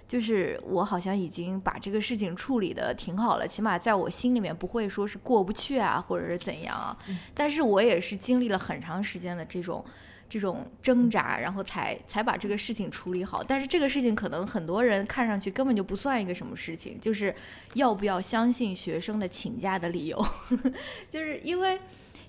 [0.07, 6.96] 就是我好像已经把这个事情处理的挺好了，起码在我心里面不会说是过不去啊，或者是怎样啊。
[7.34, 9.84] 但是我也是经历了很长时间的这种。
[10.26, 13.44] 这种挣扎，然后才才把这个事情处理好。
[13.44, 17.32] 但是这个事情可能很多人看上去根本就不算一个什么事情，就是
[17.74, 20.26] 要不要相信学生的请假的理由，
[21.09, 21.78] 就是因为，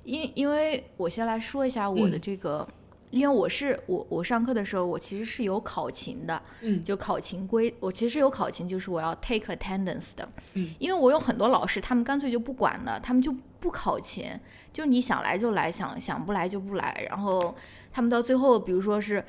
[0.05, 2.67] 因因为我先来说一下我的嗯这个，
[3.09, 14.27] 因为我是我我上课的时候我其实是有考勤的，嗯就考勤规，我其实有考勤，就是我要 take attendance 的，嗯，因为我有很多老师，他们干脆就不管了，他们就不考勤，
[14.71, 17.55] 就你想来就来，想想不来就不来，然后
[17.91, 19.23] 他们到最后，比如说是。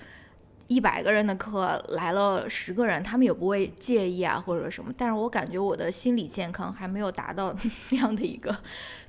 [0.68, 4.92] 一百个人的课来了十个人，他们也不会介意啊，或者什么。
[4.98, 7.54] 但是我感觉我的心理健康还没有达到
[7.90, 8.52] 那样的一个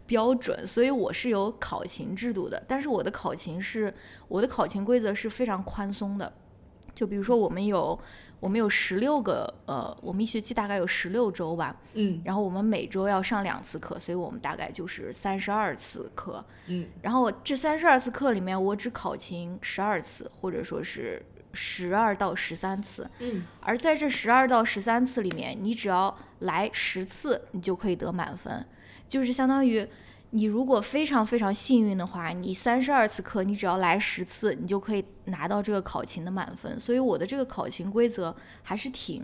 [0.07, 2.63] 标准，所以我是有考勤制度的。
[2.67, 3.93] 但是我的考勤是
[4.27, 6.33] 我的考勤规则是非常宽松的，
[6.95, 7.99] 就比如说我们有
[8.39, 16.43] 我们有十六个呃，我们一学期大概有十六周吧，嗯然后我们每周要上两次课，所以我们大概就是三十二次课。
[16.67, 23.09] 嗯然后这三十二次课里面，我只考勤十二次，或者说是十二到十三次。
[23.19, 28.63] 嗯而在这十二到十三次里面，你只要来十次，你就可以得满分，
[29.09, 29.87] 就是相当于
[30.31, 36.79] 你如果非常非常幸运的话，你三十二次课，你只要来十次，你就可以拿到这个考勤的满分。
[36.79, 39.23] 所以我的这个考勤规则还是挺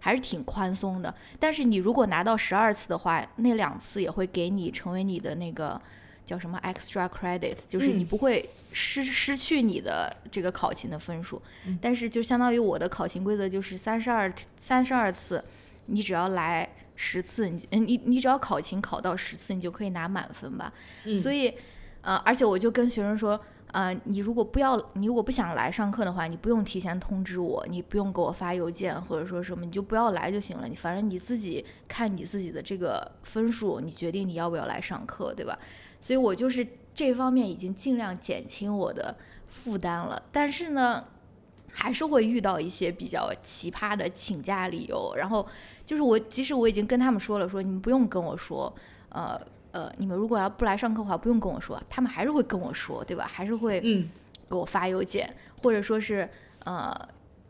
[0.00, 1.14] 还是挺宽松的。
[1.38, 5.78] 但是你如果拿到十二次的话，那两次也会给你成为你的那个
[6.24, 11.42] 叫什么 extra credit，就是你嗯不会失失去你的这个考勤的分数。
[11.66, 15.44] 嗯但是就相当于我的考勤规则就是三十二三十二次，
[15.86, 16.66] 你只要来
[17.00, 20.72] 十次，你嗯你你只要考勤考到十次，你就可以拿满分吧。
[21.04, 21.54] 嗯所以，
[22.00, 23.40] 呃，而且我就跟学生说，
[23.70, 30.66] 呃，你如果不要，你如果不想来上课的话，你不用提前通知我，你不用给我发邮件或者说什么，你就不要来就行了。
[30.66, 35.56] 你反正你自己看你自己的这个分数，你决定你要不要来上课，对吧？
[36.00, 41.04] 所以我就是这方面已经尽量减轻我的负担了，但是呢，
[41.70, 45.14] 还是会遇到一些比较奇葩的请假理由。
[45.16, 45.46] 然后
[45.88, 48.70] 就是我，即使我已经跟他们说了，说你们不用跟我说，
[49.08, 49.40] 呃
[49.72, 53.26] 呃，你们如果要不来上课的话，不用跟我说，他们还是会跟我说，对吧？
[53.26, 54.06] 还是会嗯
[54.50, 56.28] 给我发邮件，或者说是
[56.66, 56.94] 呃，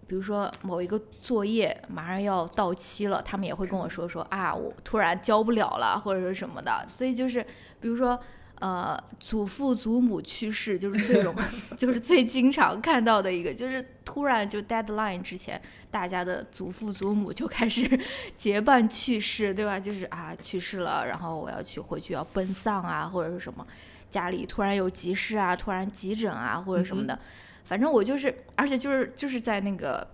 [0.06, 6.84] 比如说某一个作业马上要到期了，他们也会跟我说说啊，我突然交不了了，或者说什么的。
[6.86, 7.44] 所以就是
[7.80, 8.16] 比如说
[8.60, 11.34] 呃，祖父祖母去世，就是最容
[11.78, 17.88] 就是最经常看到的一个，就是突然就 deadline 之前，大家的祖父祖母就开始
[18.36, 19.78] 结伴去世，对吧？
[19.78, 23.66] 就是啊去世了，然后我要去回去要奔丧啊，或者是什么。
[24.10, 27.18] 家里突然有急事啊，突然急诊啊，或者什么的，
[27.64, 30.04] 反正我就是，而且就是就是在那个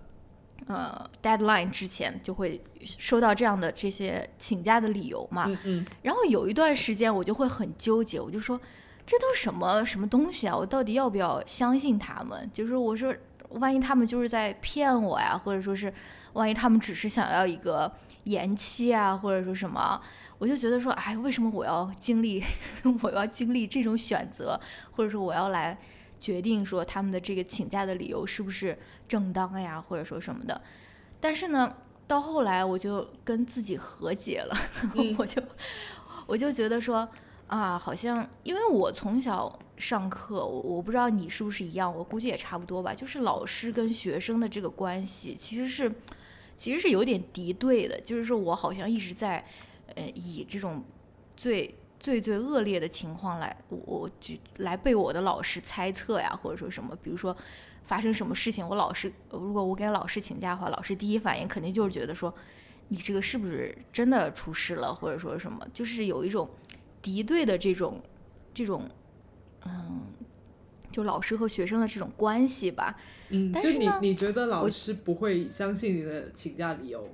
[0.67, 5.45] 呃 deadline 之前就会收到这样的这些请假的理由嘛。
[5.47, 8.59] 嗯嗯然后有一段时间我就会很纠结，我就说
[9.05, 10.55] 这都什么什么东西啊？
[10.55, 12.49] 我到底要不要相信他们？
[12.53, 13.13] 就是我说，
[13.49, 15.93] 万一他们就是在骗我呀，或者说是
[16.33, 17.91] 万一他们只是想要一个
[18.23, 20.01] 延期啊，或者说什么？
[20.37, 22.43] 我就觉得说，哎，为什么我要经历，
[23.01, 24.59] 我要经历这种选择，
[24.91, 25.77] 或者说我要来
[26.19, 30.59] 决定说他们的这个请假的理由是不是正当呀，或者说什么的。
[31.19, 31.75] 但是呢，
[32.07, 34.55] 到后来我就跟自己和解了，
[34.95, 35.41] 嗯 我就
[36.27, 37.07] 我就觉得说
[37.47, 45.91] 啊，好像因为我从小上课，我我不知道你是不是一样，我估计也差不多吧，就是老师跟学生的这个关系其实是
[46.57, 49.45] 其实是有点敌对的，就是说我好像一直在
[49.95, 50.83] 呃以这种
[51.35, 51.75] 最
[52.05, 57.35] 最最恶劣的情况来我我就来被我的老师猜测呀，或者说什么，比如说。
[57.87, 62.33] 发生什么事情，我老师如果我给老师请假的话，老师第一反应肯定就是觉得说，
[62.87, 66.49] 你这个是不是真的出事了，或者说什么，就是有一种
[66.99, 68.01] 敌对的这种
[68.55, 68.89] 这种，
[69.67, 70.01] 嗯，
[70.91, 72.97] 就老师和学生的这种关系吧。
[73.29, 77.07] 嗯，就是你你觉得老师不会相信你的请假理由？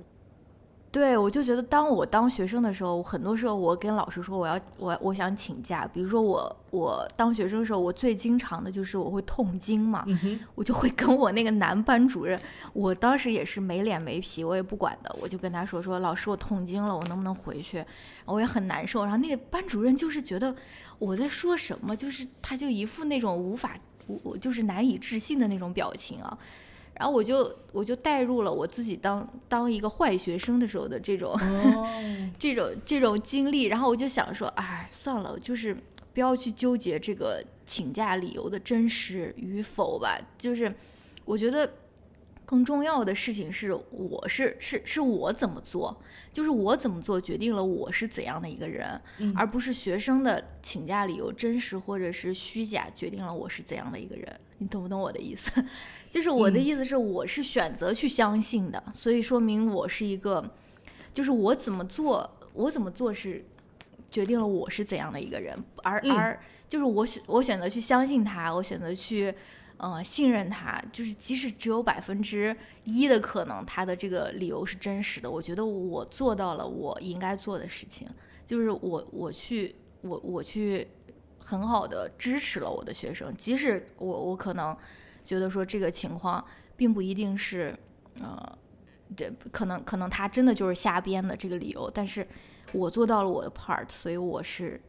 [0.92, 12.38] 对，我就觉得当我当学生的时候，很多时候我跟老师说我要我我想请假，比如说我我当学生的时候，我最经常的就是我会痛经嘛，嗯，我就会跟我那个男班主任，
[12.74, 17.82] 我当时也是没脸没皮，我也不管的，我就跟他说说老师我痛经了，我能不能回去？
[18.26, 19.02] 我也很难受。
[19.02, 20.54] 然后那个班主任就是觉得
[20.98, 23.78] 我在说什么，就是他就一副那种无法
[24.08, 26.36] 我我就是难以置信的那种表情啊。
[26.94, 31.88] 然后我就我就带入了我自己当当一个坏学生的时候的这种哦，
[32.38, 35.76] 这种这种经历，然后我就想说，哎，算了，就是
[36.12, 40.18] 不要去纠结这个请假理由的真实与否吧。
[40.36, 40.72] 就是
[41.24, 41.72] 我觉得
[42.44, 45.96] 更重要的事情是，我是是是我怎么做，
[46.32, 54.40] 就是我怎么做决定了我是怎样的一个人，嗯而不是学生的请假理由真实或者是虚假决定了我是怎样的一个人。
[54.58, 55.50] 你懂不懂我的意思？
[56.12, 56.64] 就是我的嗯。
[56.64, 60.44] 意思是，我是选择去相信的，所以说明我是一个，
[61.14, 63.42] 就是我怎么做，我怎么做是
[64.10, 66.12] 决定了我是怎样的一个人，而、嗯。
[66.12, 66.38] 而
[66.68, 69.34] 就是我选我选择去相信他，我选择去
[69.78, 72.54] 嗯信任他，就是即使只有百分之
[72.84, 78.06] 一的可能他的这个理由是真实的，我觉得我做到了我应该做的事情，
[78.46, 80.86] 就是我我去我我去
[81.38, 84.74] 很好的支持了我的学生，即使我我可能
[85.24, 86.44] 觉得说这个情况
[86.76, 87.74] 并不一定是
[88.20, 88.58] 呃。
[89.14, 92.26] 对，可能可能他真的就是瞎编的这个理由，但是
[92.72, 94.80] 我做到了我的 part，所以我是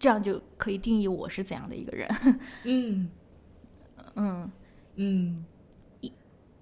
[0.00, 2.08] 这样就可以定义我是怎样的一个人。
[2.64, 3.08] 嗯
[4.16, 4.50] 嗯，
[4.96, 5.46] 嗯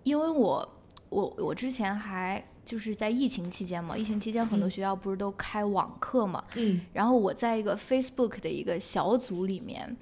[0.03, 0.77] 因为我
[1.09, 9.97] 我我之前还就是在疫情期间嘛，疫情期间很多嗯学校不是都开网课嘛，嗯然后我在一个 Facebook 的一个小组里面，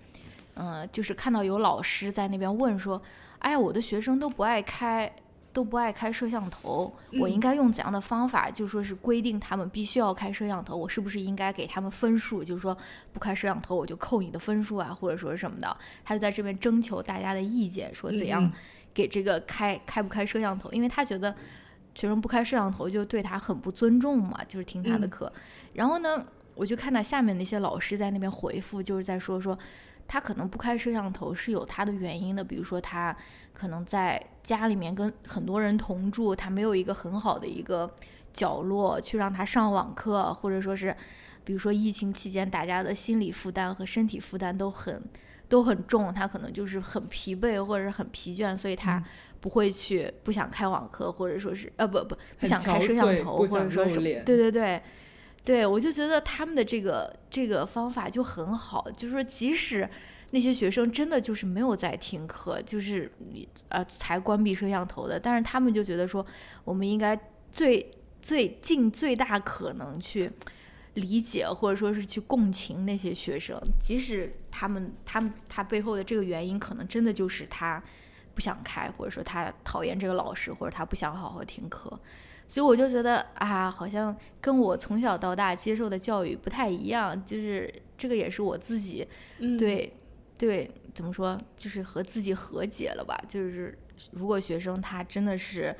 [0.55, 3.01] 嗯、就是看到有老师在那边问说，
[3.39, 5.13] 哎呀，我的学生都不爱开。
[5.55, 6.91] 都不爱开摄像头，
[7.21, 8.51] 我应嗯该用怎样的方法？
[8.51, 12.43] 就说是规定他们必须要开摄像头，我是不是应该给他们分数？
[12.43, 12.75] 就是说
[13.13, 15.77] 不开摄像头我就扣你的分数啊，或者说什么的。
[16.03, 18.53] 他就在这边征求大家的意见，说怎样嗯
[18.95, 21.31] 给这个开开不开摄像头，因为他觉得
[21.95, 25.31] 学生不开摄像头就对他很不尊重嘛，就是听他的课。
[25.75, 26.25] 然后呢，
[26.55, 29.59] 我就看到下面那些老师在那边回复，就是在说说
[30.13, 33.17] 他可能不开摄像头是有他的原因的，比如说他
[33.55, 37.91] 可能在家里面跟很多人同住，他没有一个很好的一个
[38.35, 40.95] 角落去让他上网课，或者说是。
[41.45, 45.03] 比如说疫情期间，大家的心理负担和身体负担都很
[45.49, 49.03] 都很重，他可能就是很疲惫或者是很疲倦，所以他
[49.41, 54.81] 不会去不想开网课，或者说是呃不不不想开摄像头，或者说是对对对
[55.45, 59.89] 对，我就觉得他们的这个这个方法就很好，就是说即使
[60.31, 66.25] 那些学生真的就是没有在听课，就是你呃才关闭摄像头的，但是他们就觉得说
[66.65, 67.19] 我们应该
[67.51, 70.31] 最最尽最大可能去。
[70.95, 77.83] 理解或者说是去共情那些学生，即使他们他们他背后的这个原因可能真的就是他
[78.35, 81.99] 不想开，或者说他讨厌这个老师，或者他不想好好听课，
[82.53, 89.09] 所以我就觉得啊，好像跟我从小到大接受的教育不太一样，就是这个也是我自己
[89.59, 89.91] 对
[90.37, 93.19] 对怎么说，就是和自己和解了吧。
[93.27, 93.79] 就是
[94.11, 95.75] 如果学生他真的是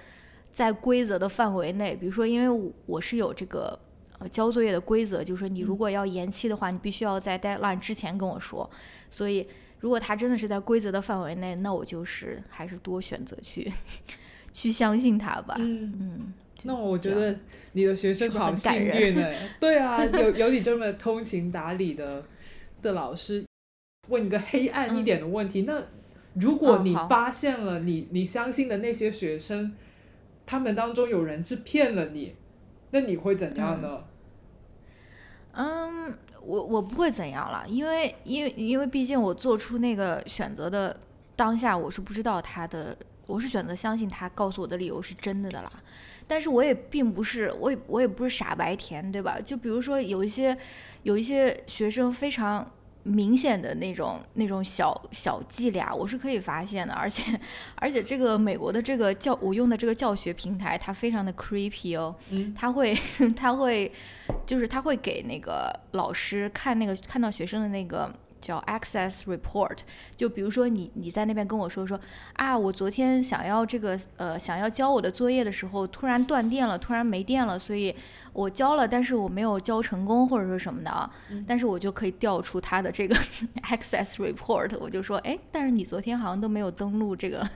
[0.51, 3.79] 在规则的范围内，比如说因为我是有这个。
[4.31, 8.71] 交作业的规则就是说，你如果要延期的话，你必须要在 deadline 之前跟我说。
[9.11, 9.45] 所以，
[9.81, 13.73] 如果他真的是在规则的范围内，那我就是还是多选择去
[14.55, 15.57] 去相信他吧。
[15.59, 16.35] 嗯嗯。
[16.65, 17.39] 那我觉得
[17.73, 19.29] 你的学生好幸运呢。
[19.61, 22.25] 对啊，有有你这么通情达理的
[22.81, 23.45] 的老师。
[24.09, 25.81] 问一个黑暗一点的问题，那
[26.35, 29.77] 如果你发现了你你相信的那些学生，
[30.45, 32.35] 他们当中有人是骗了你，
[32.91, 34.03] 那你会怎样呢？
[35.53, 40.99] 嗯，我我不会怎样了，因为因为因为毕竟我做出那个选择的
[41.37, 42.97] 当下，我是不知道他的，
[43.29, 45.71] 我是选择相信他告诉我的理由是真的的啦。
[46.33, 49.39] 但是我也并不是，我也我也不是傻白甜，对吧？
[49.45, 50.57] 就比如说有一些
[51.03, 52.67] 有一些学生非常。
[53.05, 57.37] 明显的那种那种小小伎俩，我是可以发现的，而且
[57.75, 62.15] 而且这个美国的这个教我用的这个教学平台，它非常的 creepy 哦，
[62.55, 62.97] 它会
[63.35, 63.91] 它会
[64.47, 68.09] 就是它会给那个老师看那个看到学生的那个。
[68.43, 69.79] 叫 access report，
[70.15, 71.99] 就比如说你你在那边跟我说说
[72.35, 77.95] 啊，我昨天想要这个呃想要交我的作业的时候，突然断电了，突然没电了，所以
[78.33, 81.09] 我交了，但是我没有交成功或者说什么的啊，
[81.47, 83.15] 但是我就可以调出他的这个
[83.71, 87.49] access report，我就说哎，但是你昨天好像都没有登录这个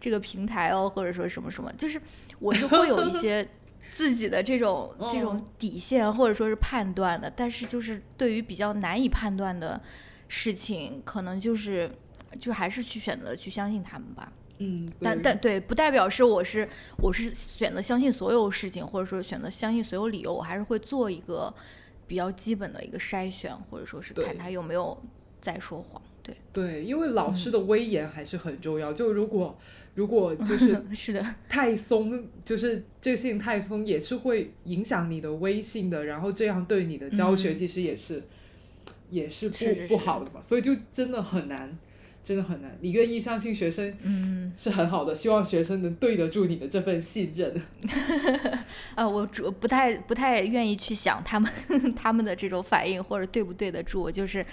[0.00, 2.00] 这个平台哦，或者说什么什么，就是
[2.38, 3.46] 我是会有一些
[3.90, 9.80] 自己的这种这种底线或者说是判断的，但是就是对于比较难以判断的。
[10.28, 11.90] 事情可能就是，
[12.38, 14.32] 就还是去选择去相信他们吧。
[14.58, 16.68] 嗯，但但对，不代表是我是
[16.98, 21.52] 我是选择相信所有事情，或者说选择相信所有理由，我还是会做一个
[22.06, 25.00] 比较基本的一个筛选，或者说是看他有没有
[25.40, 26.02] 在说谎。
[26.22, 28.92] 对对，因为老师的威严还是很重要。
[28.92, 29.56] 就如果
[29.94, 36.04] 如果就 是是的太松，就是这个事情太松，也是会影响你的威信的。
[36.04, 38.24] 然后这样对你的教学其实也是。
[39.10, 39.56] 也是不
[39.88, 41.76] 不好的嘛，所以就真的很难，
[42.22, 42.76] 真的很难。
[42.80, 47.62] 你愿意相信学生，嗯，是很好的，希望学生能对得住你的这份信任。
[48.94, 51.50] 啊， 我主不太不太愿意去想他们
[51.96, 54.44] 他们的这种反应或者对不对得住，我就是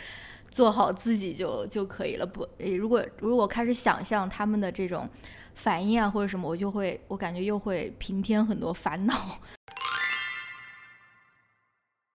[0.49, 2.25] 做好自己就就可以了。
[2.25, 2.47] 不，
[2.77, 5.09] 如果如果开始想象他们的这种
[5.53, 9.13] 反应啊或者什么，我就会我感觉又会平添很多烦恼。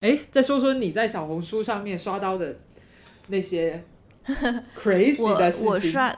[0.06, 2.60] 哎，再说说你在小红书上面刷到的
[3.28, 3.84] 那些
[4.78, 5.68] crazy 的事情。
[5.68, 6.18] 我我刷，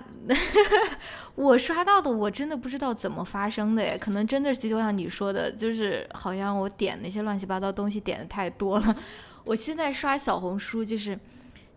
[1.35, 3.97] 我刷到的，我真的不知道怎么发生的耶。
[3.97, 8.95] 可能真的是就像你说的，就是好像我点那些乱七八糟东西点的太多了。
[9.45, 11.17] 我现在刷小红书就是。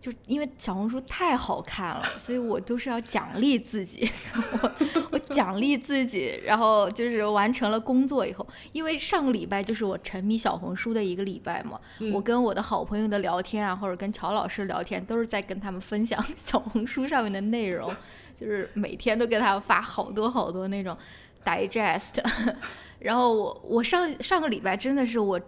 [0.01, 4.71] 就因为小红书太好看了，所以我都是要奖励自己， 我
[5.11, 11.79] 我奖励自己，然后就是完成了工作以后，因为上个礼拜就是我沉迷小红书的一个礼拜嘛，
[12.11, 17.95] 我跟我的好朋友的聊天啊，或者跟乔老师聊天，都是在跟他们分享 小红书上面的内容，
[18.39, 20.97] 就是每天都给他们发好多好多那种
[21.45, 22.23] digest，
[22.97, 25.39] 然后我我上上个礼拜真的是我。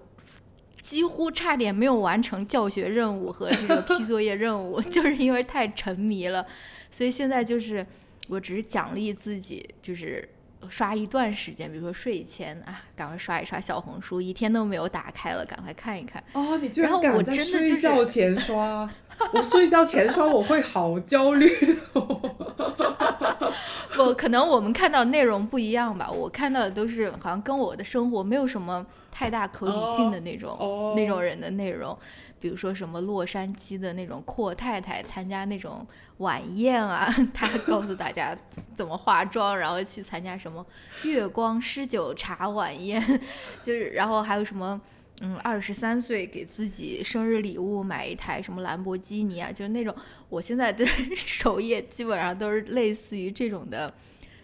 [0.83, 6.45] 几乎差点没有完成教学任务和这个批作业任务， 就是因为太沉迷了，
[6.91, 7.83] 所以现在就是
[8.27, 10.27] 我只是奖励自己，就是
[10.69, 16.23] 刷一段时间，比如说睡前啊，赶快刷一刷小红书，一天都没有打开了，赶快看一看。
[16.33, 18.89] 哦，你居然敢在睡觉前刷？
[19.33, 21.49] 我睡觉前刷我会好焦虑。
[23.93, 26.09] 不，可能我们看到内容不一样吧。
[26.09, 31.95] 我看到的都是好像跟我的生活没有什么太大可比性的那种、哦那种人的内容，
[32.39, 35.85] 比如说什么洛杉矶的那种阔太太参加那种
[36.23, 38.35] 晚宴啊， 他告诉大家
[38.73, 40.65] 怎么化妆，然后去参加什么
[41.03, 42.99] 月光诗酒茶晚宴，
[43.63, 44.81] 就是然后还有什么。
[45.21, 49.95] 嗯，二十三岁给自己生日礼物买一台什么兰博基尼啊，就是那种
[50.27, 50.83] 我现在的
[51.15, 53.93] 首页基本上都是类似于这种的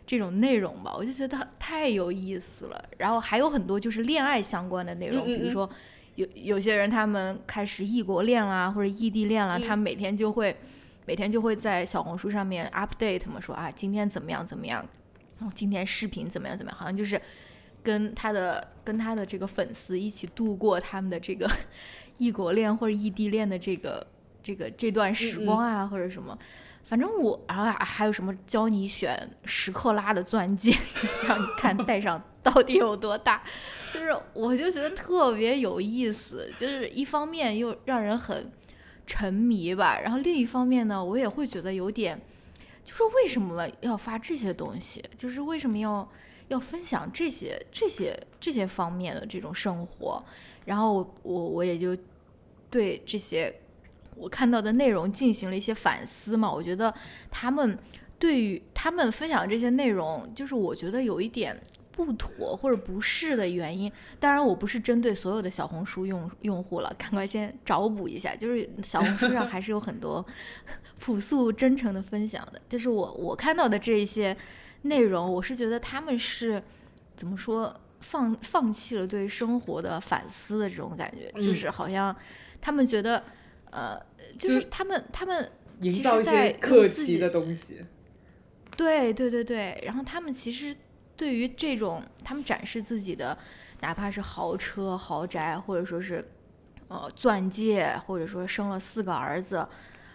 [0.06, 2.82] 这种内容吧，我就觉得太有意思了。
[2.98, 5.70] 然后还有很多就是恋爱相关的内容，嗯嗯嗯比如说
[6.16, 10.56] 有有些人他们开始异国恋啦，或者异地恋啦，嗯他们每天就会
[11.10, 14.86] 每天就会在小红书上面 update 嘛，说啊今天怎么样怎么样，
[15.40, 17.20] 然后今天视频怎么样怎么样，好像就是
[17.82, 21.50] 跟他的跟他的这个粉丝一起度过他们的这个
[22.20, 24.06] 异国恋或者异地恋的这个
[24.44, 26.38] 这个这段时光啊，或者什么。
[26.84, 30.72] 反正我，啊还还有什么教你选十克拉的钻戒，
[31.28, 33.42] 让你看戴上到底有多大，
[33.92, 38.52] 就是我就觉得特别有意思，就是一方面又让人很
[39.10, 42.22] 沉迷吧，然后另一方面呢，我也会觉得有点，
[42.84, 46.08] 就说为什么要发这些东西，就是为什么要
[46.50, 50.24] 要分享这些这些这些方面的这种生活，
[50.66, 51.98] 然后我我我也就
[52.70, 53.52] 对这些
[54.16, 56.94] 我看到的内容进行了一些反思嘛，我觉得
[57.32, 57.76] 他们
[58.20, 61.60] 对于他们分享这些内容，就是我觉得有一点
[62.06, 63.92] 不妥或者不适的原因。
[64.20, 70.26] 当然，我不是针对所有的小红书用用户了，赶快先找补一下，就是小红书上还是有很多
[71.00, 72.62] 朴素真诚的分享的。
[72.70, 74.36] 就是我我看到的这一些
[74.84, 76.62] 内容，我是觉得他们是
[77.16, 82.16] 怎么说放放弃了对生活的反思的这种感觉，就嗯是好像
[82.62, 83.24] 他们觉得。
[83.72, 83.96] 呃，
[84.36, 85.48] 就就是他们，他们
[85.82, 87.86] 营造一在些自己气的东西。
[88.76, 90.76] 对对对对，然后他们其实
[91.20, 93.38] 对于这种他们展示自己的，
[93.82, 96.26] 哪怕是豪车、豪宅，或者说是
[96.88, 99.68] 呃钻戒，或者说生了四个儿子，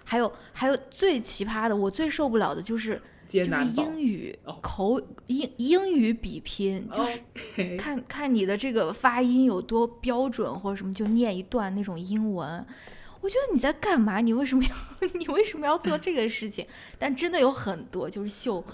[0.03, 12.67] 还有还有最奇葩的，我最受不了的就是就是英语哦口英英语比拼，就是是看看你的这个发音有多标准，或者什么，就念一段那种英文。
[13.21, 14.21] 我觉得你在干嘛？
[14.21, 16.67] 你为什么要 你为什么要做这个事情？
[16.99, 18.65] 但真的有很多就是秀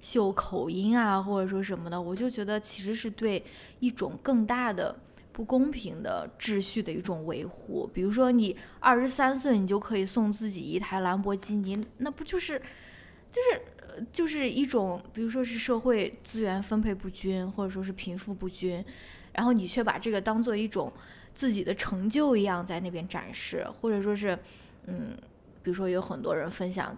[0.00, 3.44] 秀口音啊，或者说什么的，我就觉得其实是对
[3.78, 4.94] 一种更大的
[5.32, 7.88] 不公平的秩序的一种维护。
[7.92, 12.60] 比如说，你二十三岁，你就可以送自己一台兰博基尼，那不就是
[13.30, 18.84] 就是就是一种，比如说是社会资源分配不均，或者说是贫富不均，
[19.32, 20.92] 然后你却把这个当做一种
[21.34, 24.38] 自己的成就一样在那边展示，或者说是，
[24.86, 25.16] 嗯，
[25.62, 26.96] 比如说有很多人分享，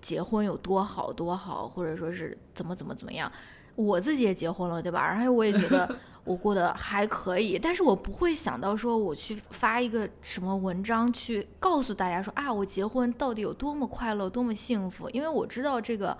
[0.00, 3.30] 结婚有多好多好，或者说是怎么怎么怎么样。
[3.74, 5.06] 我自己也结婚了，对吧？
[5.06, 16.16] 然后我也觉得 我过得还可以，但是我不会想到说我去发一个什么文章去告诉大家说啊，我结婚到底有多么快乐，多么幸福，因为我知道这个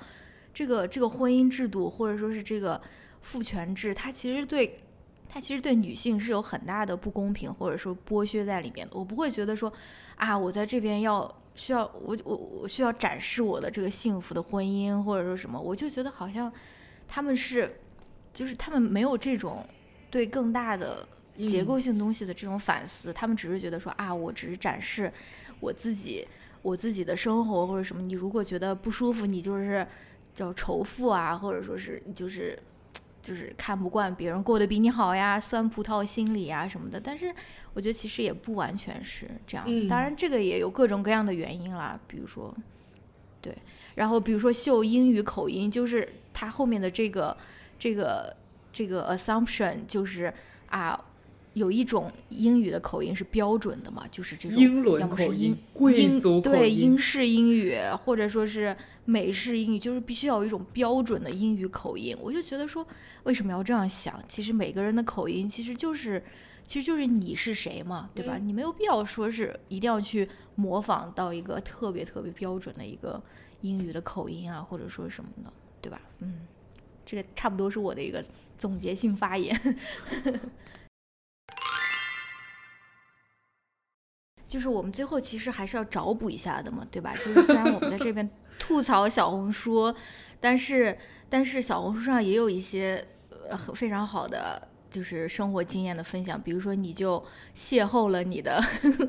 [0.52, 2.78] 这个这个婚姻制度或者说是这个
[3.22, 4.78] 父权制，它其实对
[5.26, 8.94] 它其实对女性是有很大的不公平或者说剥削在里面的。
[8.98, 9.72] 我不会觉得说
[10.16, 16.52] 啊，我在这边要需要我我我需要展示我的这个幸福的婚姻或者说什么，我就觉得好像
[17.08, 17.80] 他们是
[18.32, 19.66] 就是他们没有这种
[20.10, 21.08] 对更大的
[21.48, 25.12] 结构性东西的这种反思，他们只是觉得说啊，我只是展示
[25.58, 26.26] 我自己
[26.62, 28.02] 我自己的生活或者什么。
[28.02, 29.86] 你如果觉得不舒服，你就是
[30.34, 32.58] 叫仇富啊，或者说是你就是
[33.26, 37.00] 就是看不惯别人过得比你好呀，酸葡萄心理啊什么的。
[37.00, 37.34] 但是
[37.74, 42.54] 我觉得其实也不完全是这样，嗯当然这个也有各种各样的原因啦，比如说
[43.40, 43.52] 对，
[43.96, 47.36] 然后比如说秀英语口音，就是他后面的这个
[47.78, 48.36] 这个
[48.72, 50.32] 这个 assumption 就是
[50.68, 51.04] 啊。
[51.56, 58.76] 有一种英语的口音是标准的嘛，就是这种英伦口音英贵英族口对英式英语，或者说是
[59.06, 62.14] 美式英语，就是必须要有一种标准的英语口音。
[62.20, 62.86] 我就觉得说，
[63.22, 64.22] 为什么要这样想？
[64.28, 66.22] 其实每个人的口音其实就是，
[66.66, 68.36] 其实就是你是谁嘛，对吧？
[68.36, 73.18] 嗯你没有必要说是一定要去模仿到一个特别特别标准的一个
[73.62, 75.50] 英语的口音啊，或者说什么的，
[75.80, 75.98] 对吧？
[76.18, 76.40] 嗯，
[77.06, 78.22] 这个差不多是我的一个
[78.58, 79.58] 总结性发言。
[84.48, 87.14] 就是我们最后其实还是要找补一下的嘛，对吧？
[87.24, 88.28] 就是虽然我们在这边
[88.58, 89.92] 吐槽小红书，
[90.40, 90.96] 但是
[91.28, 93.04] 但是小红书上也有一些
[93.48, 97.22] 呃非常好的就是生活经验的分享，比如说你就
[97.54, 98.62] 邂逅了你的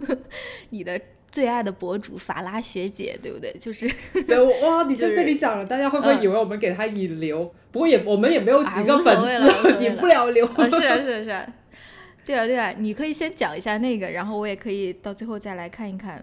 [0.71, 0.99] 你的
[1.31, 3.51] 最爱的博主法拉学姐，对不对？
[3.59, 3.89] 就是
[4.27, 7.53] 对哇，你在这里讲了，大家会不会以为我们给他引流？
[7.71, 10.47] 不过也我们也没有几个粉丝， 引不了流。
[10.47, 11.53] 是啊是啊是啊，
[12.27, 16.21] 对啊对啊，你可以先讲一下那个，然后我也可以到最后再来看一看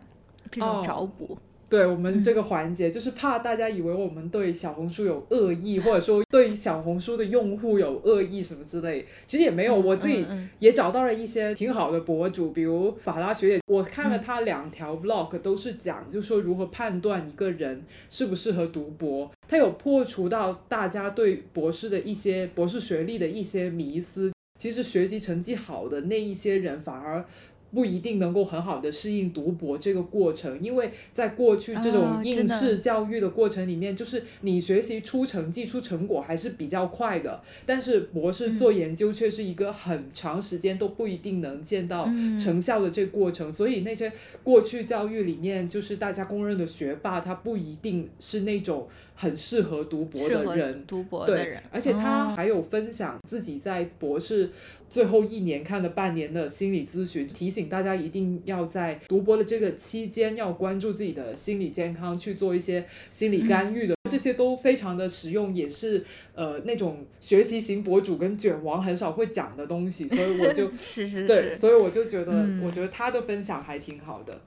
[0.50, 1.38] 这种找补。
[1.66, 9.06] 对我们这个环节，就是怕大家以为我们对小红书有恶意，或者说对小红书的用户有恶意什么之类。
[9.24, 10.26] 其实也没有，我自己
[10.58, 19.32] 也找到了一些挺好的博主，比如法拉学姐，我看了她两条 vlog，都是讲，就是说如何判断一个人适不适合读博。
[19.48, 24.33] 他有破除到大家对博士的一些博士学历的一些迷思。
[24.56, 27.26] 其实学习成绩好的那一些人，反而。
[27.74, 42.04] 不一定能够很好的适应读博这个过程，因为在过去这种应试教育的过程里面，就是你学习出成绩、出成果还是比较快的，但是博士做研究却是一个很长时间都不一定能见到
[42.40, 44.12] 成效的这个过程，所以那些
[44.44, 48.88] 过去教育里面就是大家公认的学霸，他不一定是那种。
[49.16, 54.50] 很适合读博的人，读博的人，而且他还有分享自己在博士
[54.90, 66.04] 最后一年看了半年的心理咨询，提醒大家一定要在读博的这个期间要关注自己的心理健康，去做一些心理干预的，这些都非常的实用，也是
[66.34, 74.40] 呃那种学习型博主跟卷王很少会讲的东西，所以我就 是是对，所以我就觉得，我觉得他的分享还挺好的。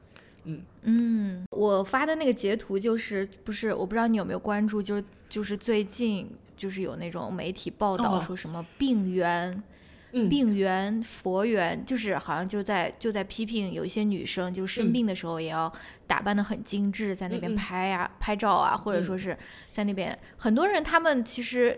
[0.45, 0.61] 嗯。
[0.83, 9.61] 嗯，我发的那个截图就是不是我不知道你有没有关注，就是就是最近就是有那种媒体报道说什么病源，
[10.11, 15.71] 病源佛缘，就是好像就在就在批评有一些女生，就是生病的时候也要
[16.05, 19.37] 打扮的很精致，在那边拍啊拍照啊，或者说是
[19.71, 21.77] 在那边很多人他们其实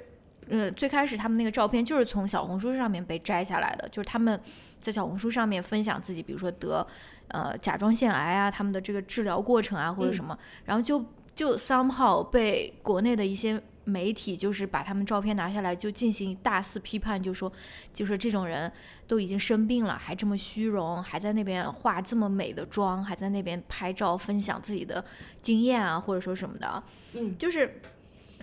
[0.49, 4.39] 呃最开始他们那个照片就是从小红书上面被摘下来的，就是他们
[4.79, 6.85] 在小红书上面分享自己，比如说得。
[7.31, 11.05] 呃，甲状腺癌啊，他们的这个治疗过程啊，或者什么，然后就
[11.35, 17.51] 就 somehow 被国内的一些媒体，就是把他们照片拿下来，就进行大肆批判，就说，
[17.93, 18.71] 就说这种人
[19.07, 25.03] 都已经生病了，还这么虚荣，还在那边化这么美的妆，还在那边拍照分享自己的
[25.41, 26.83] 经验啊，或者说什么的，
[27.13, 27.81] 嗯，就是。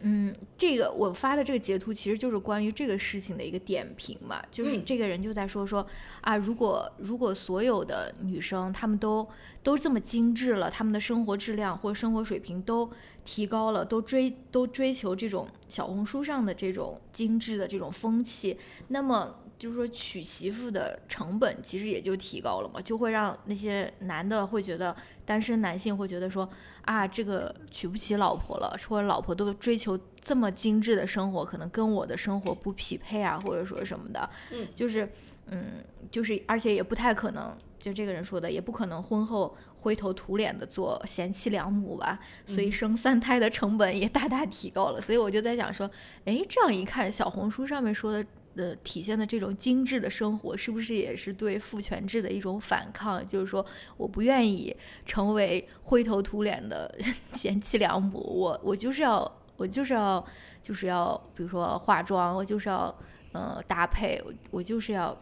[0.02, 5.86] 嗯，这个我发的这个截图其实就是关于这个事情的一个点评嘛，就是这个人就在说说
[6.20, 9.26] 啊，如果如果所有的女生她们都
[9.62, 12.90] 都这么精致了，她们的生活质量或生活水平都
[13.24, 18.56] 提高了，都追都追求这种小红书上的这种精致的这种风气，
[18.88, 19.36] 那么。
[19.58, 24.94] 就是说娶媳妇的成本其实也就提高了嘛，就会让那些男的会觉得
[25.26, 26.48] 单身男性会觉得说
[26.82, 35.06] 啊，这个娶不起老婆了，或者老婆都追求这么精致的生活，可能跟我的生活不匹配啊，或者说什么的，嗯，就是
[35.48, 45.90] 嗯，就是而且也不太可能，就这个人说的也不可能婚后灰头土脸的做贤妻良母吧，所以生三胎的成本也大大提高了，所以我就在想说，
[46.24, 48.24] 哎，这样一看，小红书上面说的。
[48.56, 53.24] 的体现的这种精致的生活，是不是也是对父权制的一种反抗？
[53.26, 53.64] 就是说，
[53.96, 56.92] 我不愿意成为灰头土脸的
[57.32, 60.26] 贤妻良母，我我就是要，我就是要，
[60.62, 62.92] 就是要，比如说化妆，我就是要，
[63.32, 65.16] 呃，搭配，我我就是要，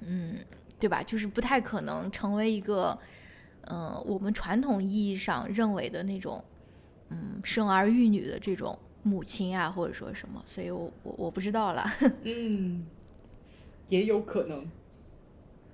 [0.00, 0.36] 嗯，
[0.78, 1.02] 对吧？
[1.02, 2.98] 就是不太可能成为一个，
[3.68, 6.44] 嗯，我们传统意义上认为的那种，
[7.10, 8.76] 嗯，生儿育女的这种。
[9.04, 11.84] 母亲啊，或者说什么，所以我我我不知道了。
[12.24, 12.86] 嗯，
[13.88, 14.66] 也有可能。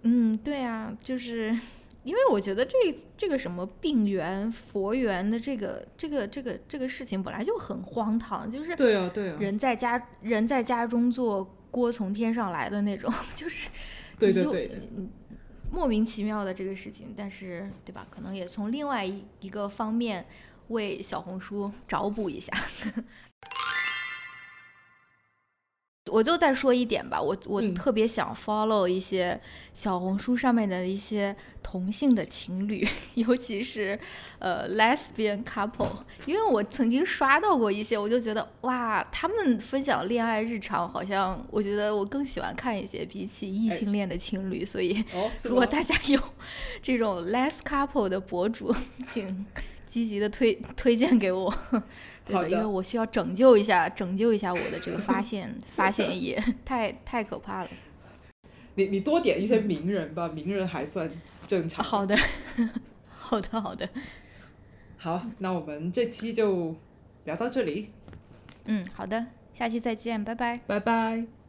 [0.02, 1.56] 嗯，对啊，就是
[2.02, 2.76] 因为我觉得这
[3.16, 13.70] 这个什么病源佛缘的这个这个这个这个事情本来就很荒唐，就是对啊对啊，人在家人在家中坐，锅从天上来的那种， 就是
[14.18, 14.70] 对对对，
[15.70, 18.04] 莫名其妙的这个事情，但是对吧？
[18.10, 20.26] 可能也从另外一一个方面。
[20.70, 22.52] 为小红书找补一下，
[26.10, 27.20] 我就再说一点吧。
[27.20, 29.40] 我我特别想 follow 一些
[29.74, 33.96] 小红书上面的一些同性的情侣， 尤其是
[34.40, 35.90] 呃 lesbian couple，
[36.26, 44.64] 因为我曾经刷到过一些，我就觉得哇，他们分享恋爱日常，好像我觉得我更喜欢看一些比起异性恋的情侣。
[44.64, 45.04] 所以，
[45.44, 46.20] 如果大家有
[46.82, 48.74] 这种 les couple 的博主，
[49.06, 49.46] 请。
[49.90, 51.52] 积极的推 推荐给我，
[52.24, 57.70] 对的，因为我需要拯救一下，拯救一下我的这个发现 发现也，太太可怕了。
[58.76, 61.10] 你你多点一些名人吧，名人还算
[61.46, 61.84] 正常。
[61.84, 62.16] 好的，
[63.18, 63.88] 好的，好的。
[64.96, 66.76] 好，那我们这期就
[67.24, 67.90] 聊到这里。
[68.66, 70.60] 嗯，好的，下期再见，拜拜。
[70.66, 71.39] 拜拜。